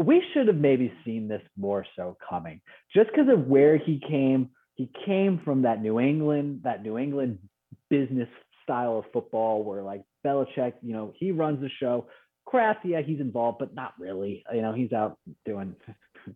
[0.00, 2.60] we should have maybe seen this more so coming
[2.94, 4.50] just because of where he came.
[4.80, 7.38] He came from that New England, that New England
[7.90, 8.30] business
[8.62, 12.06] style of football where like Belichick, you know, he runs the show.
[12.46, 14.42] Kraft, yeah, he's involved, but not really.
[14.50, 15.76] You know, he's out doing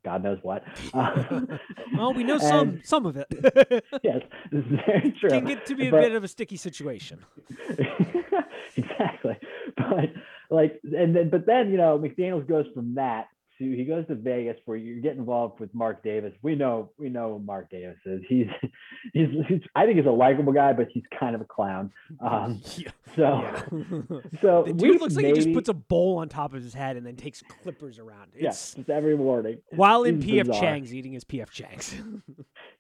[0.04, 0.62] God knows what.
[0.92, 1.40] Uh,
[1.96, 3.28] well, we know and, some some of it.
[4.02, 4.20] yes,
[4.52, 5.30] this is very true.
[5.30, 7.24] It can get to be a but, bit of a sticky situation.
[8.76, 9.38] exactly,
[9.74, 10.12] but
[10.50, 13.28] like, and then, but then you know, McDaniels goes from that
[13.58, 16.32] to he goes to Vegas where you get involved with Mark Davis.
[16.42, 18.22] We know we know Mark Davis is.
[18.28, 18.46] He's
[19.12, 21.92] he's, he's I think he's a likable guy, but he's kind of a clown.
[22.20, 22.90] Um, yeah.
[23.16, 23.62] So yeah.
[24.42, 26.74] so the dude looks like maybe, he just puts a bowl on top of his
[26.74, 28.32] head and then takes clippers around.
[28.34, 29.58] It's, yeah, every morning.
[29.70, 30.60] While in PF bizarre.
[30.60, 31.94] Chang's eating his PF Chang's.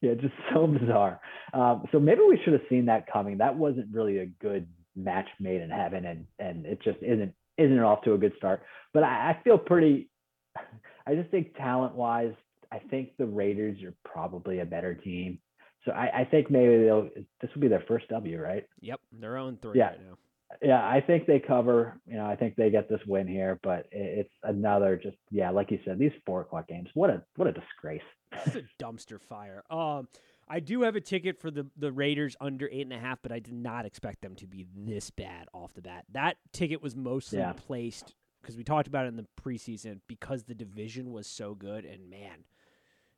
[0.00, 1.20] yeah, just so bizarre.
[1.52, 3.38] Um, so maybe we should have seen that coming.
[3.38, 4.66] That wasn't really a good
[4.96, 8.62] match made in heaven, and and it just isn't isn't off to a good start.
[8.92, 10.08] But I, I feel pretty
[11.06, 12.34] I just think talent wise,
[12.72, 15.38] I think the Raiders are probably a better team.
[15.84, 17.08] So I, I think maybe they'll
[17.40, 18.64] this will be their first W, right?
[18.80, 19.88] Yep, their own three yeah.
[19.88, 20.18] right now.
[20.62, 22.00] Yeah, I think they cover.
[22.06, 25.70] You know, I think they get this win here, but it's another just yeah, like
[25.70, 26.88] you said, these four o'clock games.
[26.94, 28.02] What a what a disgrace.
[28.46, 29.62] It's a dumpster fire.
[29.70, 30.08] Um,
[30.48, 33.32] I do have a ticket for the the Raiders under eight and a half, but
[33.32, 36.04] I did not expect them to be this bad off the bat.
[36.12, 37.52] That ticket was mostly yeah.
[37.52, 38.14] placed
[38.44, 42.10] because we talked about it in the preseason because the division was so good and
[42.10, 42.44] man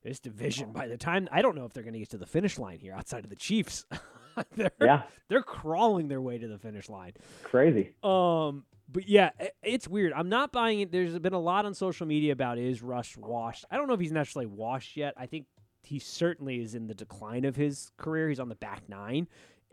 [0.07, 2.27] this division by the time I don't know if they're going to get to the
[2.27, 3.85] finish line here outside of the Chiefs.
[4.57, 5.03] they're, yeah.
[5.29, 7.13] They're crawling their way to the finish line.
[7.43, 7.93] Crazy.
[8.03, 9.31] Um but yeah,
[9.65, 10.13] it's weird.
[10.13, 10.93] I'm not buying it.
[10.93, 13.65] There's been a lot on social media about is Russ washed.
[13.69, 15.15] I don't know if he's necessarily washed yet.
[15.17, 15.47] I think
[15.83, 18.29] he certainly is in the decline of his career.
[18.29, 19.27] He's on the back nine.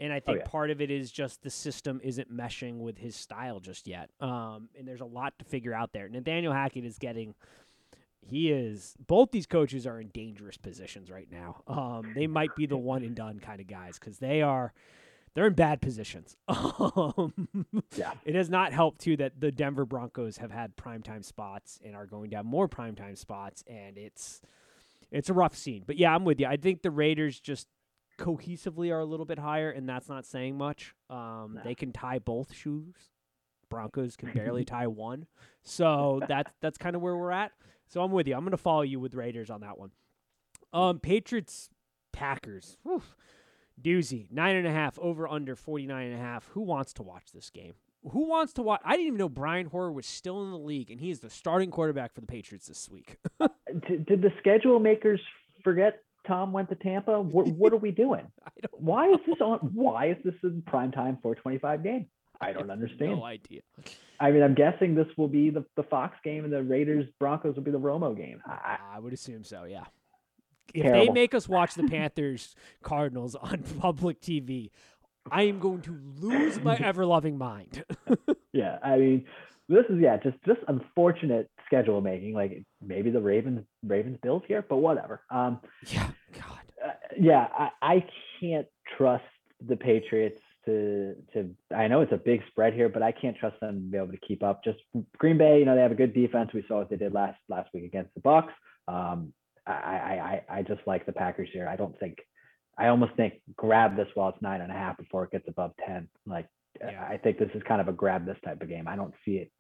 [0.04, 0.52] And I oh, think oh, yeah.
[0.52, 4.10] part of it is just the system isn't meshing with his style just yet.
[4.20, 6.10] Um, and there's a lot to figure out there.
[6.10, 7.36] Nathaniel Hackett is getting.
[8.20, 8.96] He is.
[9.08, 11.62] Both these coaches are in dangerous positions right now.
[11.68, 14.74] Um, they might be the one and done kind of guys because they are.
[15.36, 16.36] they're in bad positions.
[16.50, 17.34] Um,
[17.96, 18.12] Yeah.
[18.26, 22.06] It has not helped too that the Denver Broncos have had primetime spots and are
[22.06, 24.42] going to have more primetime spots, and it's
[25.12, 25.84] it's a rough scene.
[25.88, 26.48] But yeah, I'm with you.
[26.48, 27.68] I think the Raiders just
[28.18, 30.94] cohesively are a little bit higher, and that's not saying much.
[31.10, 31.62] Um, No.
[31.64, 32.96] They can tie both shoes.
[33.70, 35.26] Broncos can barely tie one,
[35.64, 37.52] so that's that's kind of where we're at.
[37.88, 38.36] So I'm with you.
[38.36, 39.92] I'm going to follow you with Raiders on that one.
[40.72, 41.70] Um, Patriots,
[42.12, 43.02] Packers, Whew.
[43.82, 46.48] doozy nine and a half over under 49 and a half.
[46.54, 47.74] Who wants to watch this game?
[48.12, 48.82] Who wants to watch?
[48.84, 51.30] I didn't even know Brian Hoyer was still in the league, and he is the
[51.30, 53.18] starting quarterback for the Patriots this week.
[53.88, 55.22] Did, did the schedule makers
[55.64, 57.22] forget Tom went to Tampa?
[57.22, 58.28] What, what are we doing?
[58.72, 59.60] Why is this on?
[59.74, 62.08] Why is this a primetime 425 game?
[62.42, 63.12] I don't have understand.
[63.12, 63.62] No idea.
[64.20, 67.56] I mean, I'm guessing this will be the, the Fox game and the Raiders Broncos
[67.56, 68.42] will be the Romo game.
[68.46, 69.64] I, I would assume so.
[69.66, 69.86] Yeah.
[70.74, 74.72] If they make us watch the Panthers Cardinals on public TV,
[75.30, 77.84] I am going to lose my ever loving mind.
[78.54, 79.26] yeah, I mean,
[79.70, 82.34] this is yeah, just just unfortunate schedule making.
[82.34, 85.22] Like maybe the Ravens Ravens Bills here, but whatever.
[85.30, 86.10] Um, yeah.
[86.34, 86.60] God.
[86.86, 88.06] uh, yeah, I, I
[88.40, 89.24] can't trust
[89.66, 91.50] the Patriots to to.
[91.76, 94.12] I know it's a big spread here, but I can't trust them to be able
[94.12, 94.64] to keep up.
[94.64, 94.80] Just
[95.18, 96.52] Green Bay, you know, they have a good defense.
[96.54, 98.54] We saw what they did last last week against the Bucks.
[98.88, 99.34] Um,
[99.66, 101.68] I I I, I just like the Packers here.
[101.68, 102.18] I don't think.
[102.76, 105.74] I almost think grab this while it's nine and a half before it gets above
[105.86, 106.10] ten.
[106.26, 106.48] Like
[106.82, 107.04] Yeah.
[107.08, 108.88] I think this is kind of a grab this type of game.
[108.88, 109.52] I don't see it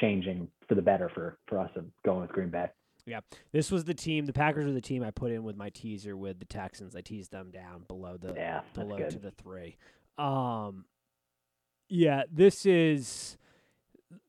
[0.00, 2.66] changing for the better for for us and going with Green Bay.
[3.06, 3.20] Yeah,
[3.52, 4.26] this was the team.
[4.26, 6.94] The Packers were the team I put in with my teaser with the Texans.
[6.94, 9.10] I teased them down below the Yeah, below good.
[9.10, 9.78] to the three.
[10.18, 10.84] Um,
[11.88, 13.36] yeah, this is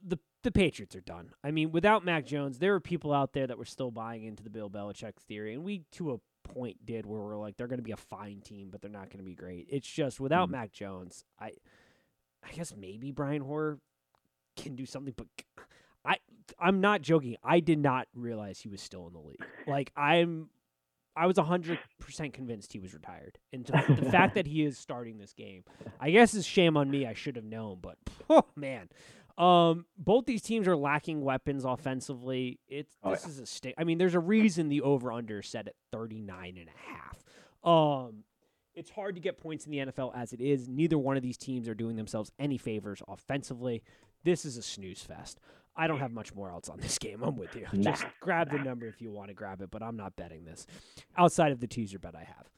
[0.03, 1.31] the the Patriots are done.
[1.43, 4.41] I mean, without Mac Jones, there were people out there that were still buying into
[4.41, 6.17] the Bill Belichick theory, and we to a
[6.47, 9.09] point did where we're like, they're going to be a fine team, but they're not
[9.09, 9.67] going to be great.
[9.69, 10.53] It's just without Mhm.
[10.53, 11.51] Mac Jones, I,
[12.43, 13.79] I guess maybe Brian Hoyer
[14.57, 15.27] can do something, but
[16.05, 16.17] I,
[16.59, 17.35] I'm not joking.
[17.43, 19.45] I did not realize he was still in the league.
[19.67, 20.49] Like I'm,
[21.15, 25.17] I was hundred percent convinced he was retired, and the fact that he is starting
[25.17, 25.63] this game,
[25.99, 27.05] I guess is shame on me.
[27.05, 27.97] I should have known, but
[28.29, 28.89] oh man,
[29.37, 32.59] um, both these teams are lacking weapons offensively.
[32.67, 33.29] It's Oh, this yeah.
[33.29, 33.75] is a state.
[33.77, 37.23] I mean, there's a reason the over under set at 39 and a half.
[37.63, 38.23] Um,
[38.81, 40.67] it's hard to get points in the NFL as it is.
[40.67, 43.83] Neither one of these teams are doing themselves any favors offensively.
[44.23, 45.39] This is a snooze fest.
[45.75, 47.21] I don't have much more else on this game.
[47.21, 47.67] I'm with you.
[47.73, 47.91] Nah.
[47.91, 50.65] Just grab the number if you want to grab it, but I'm not betting this
[51.15, 52.49] outside of the teaser bet I have.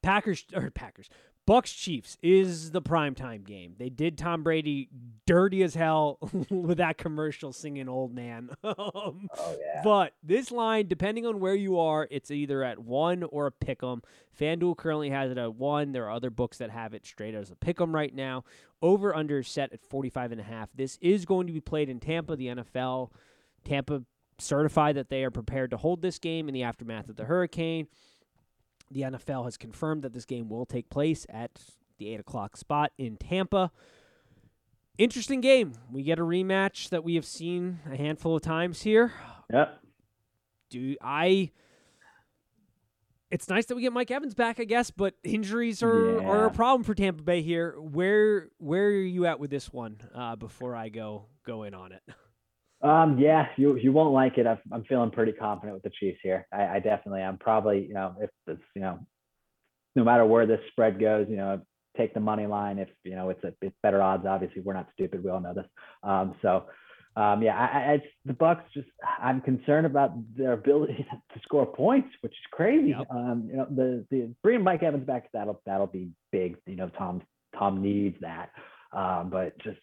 [0.00, 1.08] Packers or Packers.
[1.44, 3.74] Bucks Chiefs is the primetime game.
[3.76, 4.88] They did Tom Brady
[5.26, 6.18] dirty as hell
[6.50, 8.50] with that commercial singing old man.
[8.64, 9.80] Um, Oh yeah.
[9.82, 13.82] but this line, depending on where you are, it's either at one or a pick
[13.82, 14.02] 'em.
[14.38, 15.92] FanDuel currently has it at one.
[15.92, 18.44] There are other books that have it straight as a pick 'em right now.
[18.80, 20.70] Over under is set at 45 and a half.
[20.74, 23.10] This is going to be played in Tampa, the NFL.
[23.64, 24.04] Tampa
[24.38, 27.88] certified that they are prepared to hold this game in the aftermath of the hurricane.
[28.92, 31.50] The NFL has confirmed that this game will take place at
[31.98, 33.70] the 8 o'clock spot in Tampa.
[34.98, 35.72] Interesting game.
[35.90, 39.12] We get a rematch that we have seen a handful of times here
[39.50, 39.80] Yep.
[40.70, 41.50] do I
[43.30, 46.50] it's nice that we get Mike Evans back, I guess, but injuries are, are a
[46.50, 47.74] problem for Tampa Bay here.
[47.80, 51.92] Where where are you at with this one uh, before I go go in on
[51.92, 52.02] it?
[52.82, 54.46] Um, yeah, you you won't like it.
[54.46, 56.46] I'm, I'm feeling pretty confident with the Chiefs here.
[56.52, 57.38] I, I definitely am.
[57.38, 58.98] Probably, you know, if it's you know,
[59.94, 61.60] no matter where this spread goes, you know,
[61.96, 62.78] take the money line.
[62.78, 64.26] If you know it's a it's better odds.
[64.26, 65.22] Obviously, we're not stupid.
[65.22, 65.66] We all know this.
[66.02, 66.66] Um, so,
[67.14, 68.64] um, yeah, I, I it's the Bucks.
[68.74, 68.88] Just
[69.20, 72.90] I'm concerned about their ability to score points, which is crazy.
[72.90, 73.06] Yep.
[73.10, 76.56] Um, you know, the the bringing Mike Evans back that'll that'll be big.
[76.66, 77.22] You know, Tom
[77.56, 78.50] Tom needs that.
[78.92, 79.78] Um, but just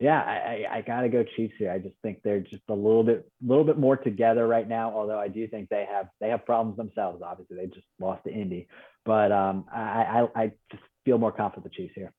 [0.00, 1.70] yeah, I, I, I gotta go Chiefs here.
[1.70, 4.90] I just think they're just a little bit, a little bit more together right now.
[4.92, 7.22] Although I do think they have, they have problems themselves.
[7.24, 8.66] Obviously, they just lost to Indy,
[9.04, 12.12] but um, I, I, I just feel more confident the Chiefs here.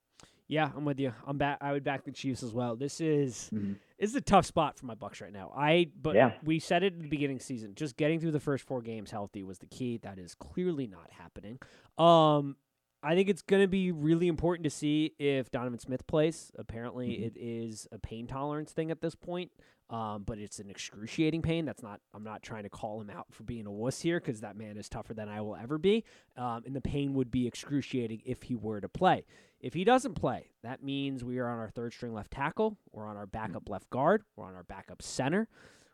[0.48, 1.12] Yeah, I'm with you.
[1.26, 1.58] I'm back.
[1.60, 2.76] I would back the Chiefs as well.
[2.76, 3.78] This is Mhm.
[4.00, 5.52] this is a tough spot for my Bucks right now.
[5.58, 6.34] I but Yeah.
[6.44, 7.74] we said it at the beginning of the season.
[7.74, 9.98] Just getting through the first four games healthy was the key.
[9.98, 11.58] That is clearly not happening.
[11.98, 12.58] Um,
[13.06, 16.52] I think it's going to be really important to see if Donovan Smith plays.
[16.58, 17.26] Apparently, Mhm.
[17.28, 19.52] it is a pain tolerance thing at this point.
[19.88, 21.64] Um, but it's an excruciating pain.
[21.64, 22.02] That's not.
[22.12, 24.78] I'm not trying to call him out for being a wuss here because that man
[24.78, 26.04] is tougher than I will ever be.
[26.36, 29.26] Um, and the pain would be excruciating if he were to play.
[29.60, 32.80] If he doesn't play, that means we are on our third string left tackle.
[32.92, 34.24] We're on our backup left guard.
[34.36, 35.48] We're on our backup center.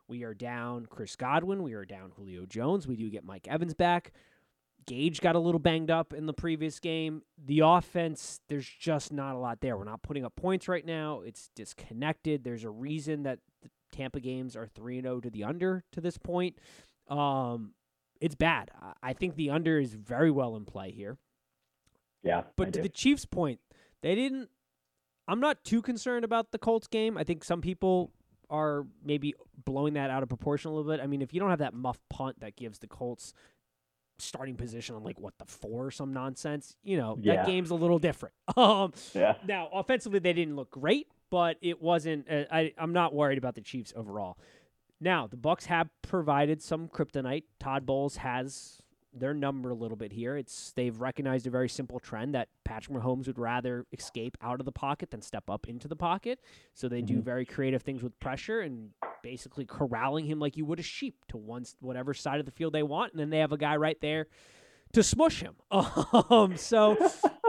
[0.07, 1.61] We are down Chris Godwin.
[1.61, 2.87] We are down Julio Jones.
[2.87, 4.13] We do get Mike Evans back.
[4.85, 7.21] Gage got a little banged up in the previous game.
[7.43, 9.77] The offense, there's just not a lot there.
[9.77, 11.21] We're not putting up points right now.
[11.21, 12.43] It's disconnected.
[12.43, 16.17] There's a reason that the Tampa games are 3 0 to the under to this
[16.17, 16.57] point.
[17.07, 17.73] Um,
[18.19, 18.71] it's bad.
[19.01, 21.17] I think the under is very well in play here.
[22.23, 22.43] Yeah.
[22.55, 22.83] But I to do.
[22.83, 23.59] the Chiefs' point,
[24.01, 24.49] they didn't.
[25.27, 27.17] I'm not too concerned about the Colts game.
[27.17, 28.11] I think some people
[28.49, 30.99] are maybe blowing that out of proportion a little bit.
[31.01, 33.33] I mean, if you don't have that muff punt that gives the Colts
[34.19, 37.37] starting position on like what the four or some nonsense, you know, yeah.
[37.37, 38.35] that game's a little different.
[38.57, 39.35] Um, yeah.
[39.47, 42.29] Now, offensively, they didn't look great, but it wasn't.
[42.29, 44.37] Uh, I I'm not worried about the Chiefs overall.
[44.99, 47.43] Now, the Bucks have provided some kryptonite.
[47.59, 48.81] Todd Bowles has
[49.13, 50.37] their number a little bit here.
[50.37, 54.65] It's they've recognized a very simple trend that Patrick Mahomes would rather escape out of
[54.65, 56.39] the pocket than step up into the pocket.
[56.73, 57.15] So they mm-hmm.
[57.15, 58.91] do very creative things with pressure and
[59.21, 62.73] basically corralling him like you would a sheep to one whatever side of the field
[62.73, 64.27] they want, and then they have a guy right there
[64.93, 65.55] to smush him.
[65.71, 66.97] Um, so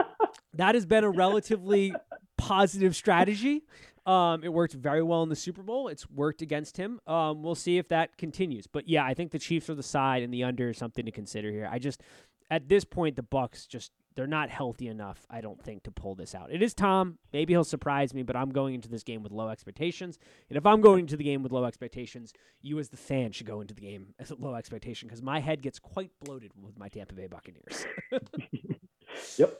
[0.53, 1.93] that has been a relatively
[2.37, 3.63] positive strategy.
[4.05, 5.87] Um, it worked very well in the Super Bowl.
[5.87, 6.99] It's worked against him.
[7.07, 8.67] Um, we'll see if that continues.
[8.67, 11.11] But yeah, I think the Chiefs are the side and the under is something to
[11.11, 11.69] consider here.
[11.71, 12.01] I just
[12.49, 16.15] at this point the Bucks just they're not healthy enough, I don't think, to pull
[16.15, 16.51] this out.
[16.51, 17.17] It is Tom.
[17.31, 20.19] Maybe he'll surprise me, but I'm going into this game with low expectations.
[20.49, 23.47] And if I'm going into the game with low expectations, you as the fan should
[23.47, 26.77] go into the game as a low expectation because my head gets quite bloated with
[26.77, 27.85] my Tampa Bay Buccaneers.
[29.37, 29.57] Yep.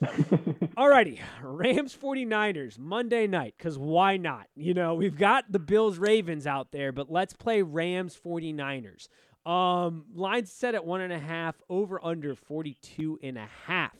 [0.76, 1.20] Alrighty.
[1.42, 4.48] Rams 49ers, Monday night, because why not?
[4.54, 9.08] You know, we've got the Bills Ravens out there, but let's play Rams 49ers.
[9.46, 13.96] Um, lines set at one and a half, over under 42 and a half.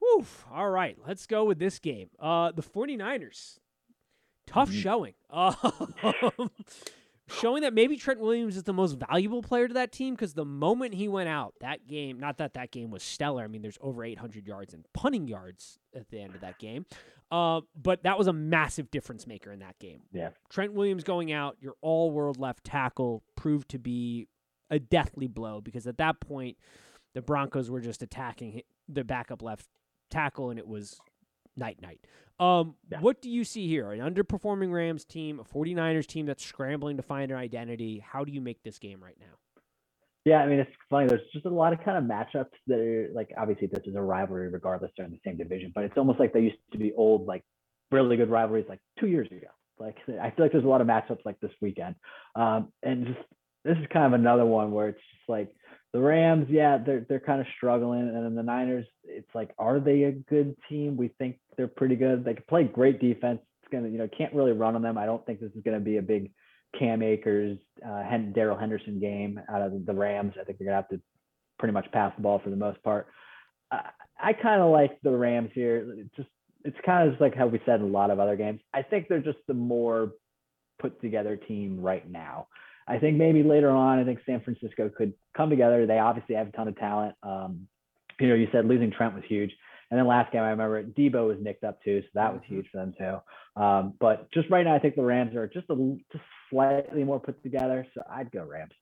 [0.00, 0.26] Whew.
[0.52, 2.08] All right, let's go with this game.
[2.18, 3.58] Uh, the 49ers,
[4.46, 4.80] tough mm-hmm.
[4.80, 5.14] showing.
[5.32, 6.50] Um,
[7.28, 10.44] showing that maybe Trent Williams is the most valuable player to that team because the
[10.44, 13.44] moment he went out, that game, not that that game was stellar.
[13.44, 16.86] I mean, there's over 800 yards and punting yards at the end of that game.
[17.30, 20.00] Uh, but that was a massive difference maker in that game.
[20.12, 20.30] Yeah.
[20.48, 24.26] Trent Williams going out, your all world left tackle proved to be
[24.68, 26.56] a deathly blow because at that point,
[27.14, 29.66] the Broncos were just attacking the backup left
[30.10, 31.00] tackle and it was
[31.56, 32.00] night night.
[32.38, 33.00] Um, yeah.
[33.00, 33.92] What do you see here?
[33.92, 38.02] An underperforming Rams team, a 49ers team that's scrambling to find an identity.
[38.04, 39.36] How do you make this game right now?
[40.24, 41.08] Yeah, I mean, it's funny.
[41.08, 44.00] There's just a lot of kind of matchups that are like, obviously, this is a
[44.00, 46.92] rivalry regardless, they're in the same division, but it's almost like they used to be
[46.94, 47.42] old, like
[47.90, 49.48] really good rivalries like two years ago.
[49.78, 51.94] Like, I feel like there's a lot of matchups like this weekend.
[52.34, 53.18] Um, and just
[53.64, 55.48] this is kind of another one where it's just like
[55.92, 59.80] the Rams, yeah, they're they're kind of struggling, and then the Niners, it's like, are
[59.80, 60.96] they a good team?
[60.96, 62.24] We think they're pretty good.
[62.24, 63.40] They can play great defense.
[63.62, 64.96] It's gonna, you know, can't really run on them.
[64.96, 66.30] I don't think this is gonna be a big
[66.78, 70.34] Cam Akers, uh, Darrell Henderson game out of the Rams.
[70.40, 71.00] I think they're gonna have to
[71.58, 73.08] pretty much pass the ball for the most part.
[73.72, 73.82] Uh,
[74.18, 75.94] I kind of like the Rams here.
[75.98, 76.28] It's just
[76.64, 78.60] it's kind of like how we said in a lot of other games.
[78.72, 80.12] I think they're just the more
[80.78, 82.48] put together team right now.
[82.90, 85.86] I think maybe later on, I think San Francisco could come together.
[85.86, 87.14] They obviously have a ton of talent.
[87.22, 87.68] Um,
[88.18, 89.52] you know, you said losing Trent was huge.
[89.90, 92.54] And then last game, I remember Deebo was nicked up too, so that was mm-hmm.
[92.56, 93.60] huge for them too.
[93.60, 97.18] Um, but just right now, I think the Rams are just a just slightly more
[97.18, 98.72] put together, so I'd go Rams.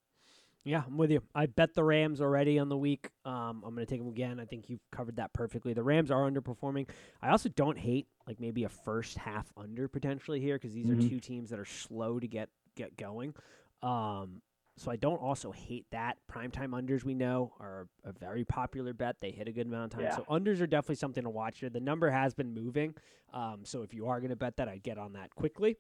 [0.64, 1.22] Yeah, I'm with you.
[1.34, 3.09] I bet the Rams already on the week.
[3.24, 4.38] Um, I'm going to take them again.
[4.38, 5.72] I think you've covered that perfectly.
[5.72, 6.88] The Rams are underperforming.
[7.22, 11.06] I also don't hate like maybe a first half under potentially here because these mm-hmm.
[11.06, 13.34] are two teams that are slow to get get going.
[13.83, 14.43] Um,
[14.79, 16.18] so I don't also hate that.
[16.33, 19.16] Primetime unders we know are a very popular bet.
[19.20, 20.09] They hit a good amount of time.
[20.09, 20.16] Yeah.
[20.16, 21.68] So unders are definitely something to watch here.
[21.68, 22.95] The number has been moving.
[23.35, 25.76] Um, so if you are going to bet that, I'd get on that quickly.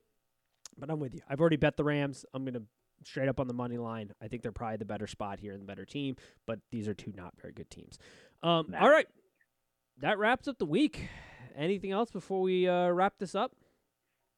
[0.76, 1.20] But I'm with you.
[1.28, 2.24] I've already bet the Rams.
[2.34, 2.62] I'm going to
[3.04, 4.12] straight up on the money line.
[4.20, 6.16] I think they're probably the better spot here and the better team.
[6.46, 7.98] But these are two not very good teams.
[8.42, 8.74] Um.
[8.78, 9.06] All right.
[10.00, 11.08] That wraps up the week.
[11.56, 13.52] Anything else before we uh, wrap this up?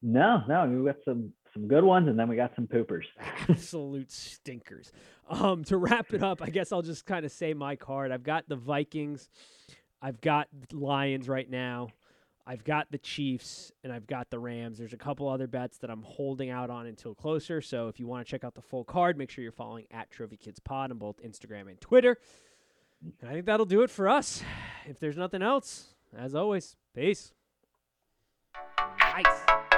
[0.03, 0.67] No, no.
[0.67, 3.05] we got some some good ones, and then we got some poopers.
[3.49, 4.93] Absolute stinkers.
[5.29, 8.13] Um, to wrap it up, I guess I'll just kind of say my card.
[8.13, 9.29] I've got the Vikings,
[10.03, 11.89] I've got Lions right now,
[12.47, 14.79] I've got the Chiefs, and I've got the Rams.
[14.79, 17.61] There's a couple other bets that I'm holding out on until closer.
[17.61, 20.11] So if you want to check out the full card, make sure you're following at
[20.11, 22.19] Trophy Kids Pod on both Instagram and Twitter.
[23.21, 24.43] And I think that'll do it for us.
[24.87, 27.33] If there's nothing else, as always, peace.
[28.99, 29.70] Nice.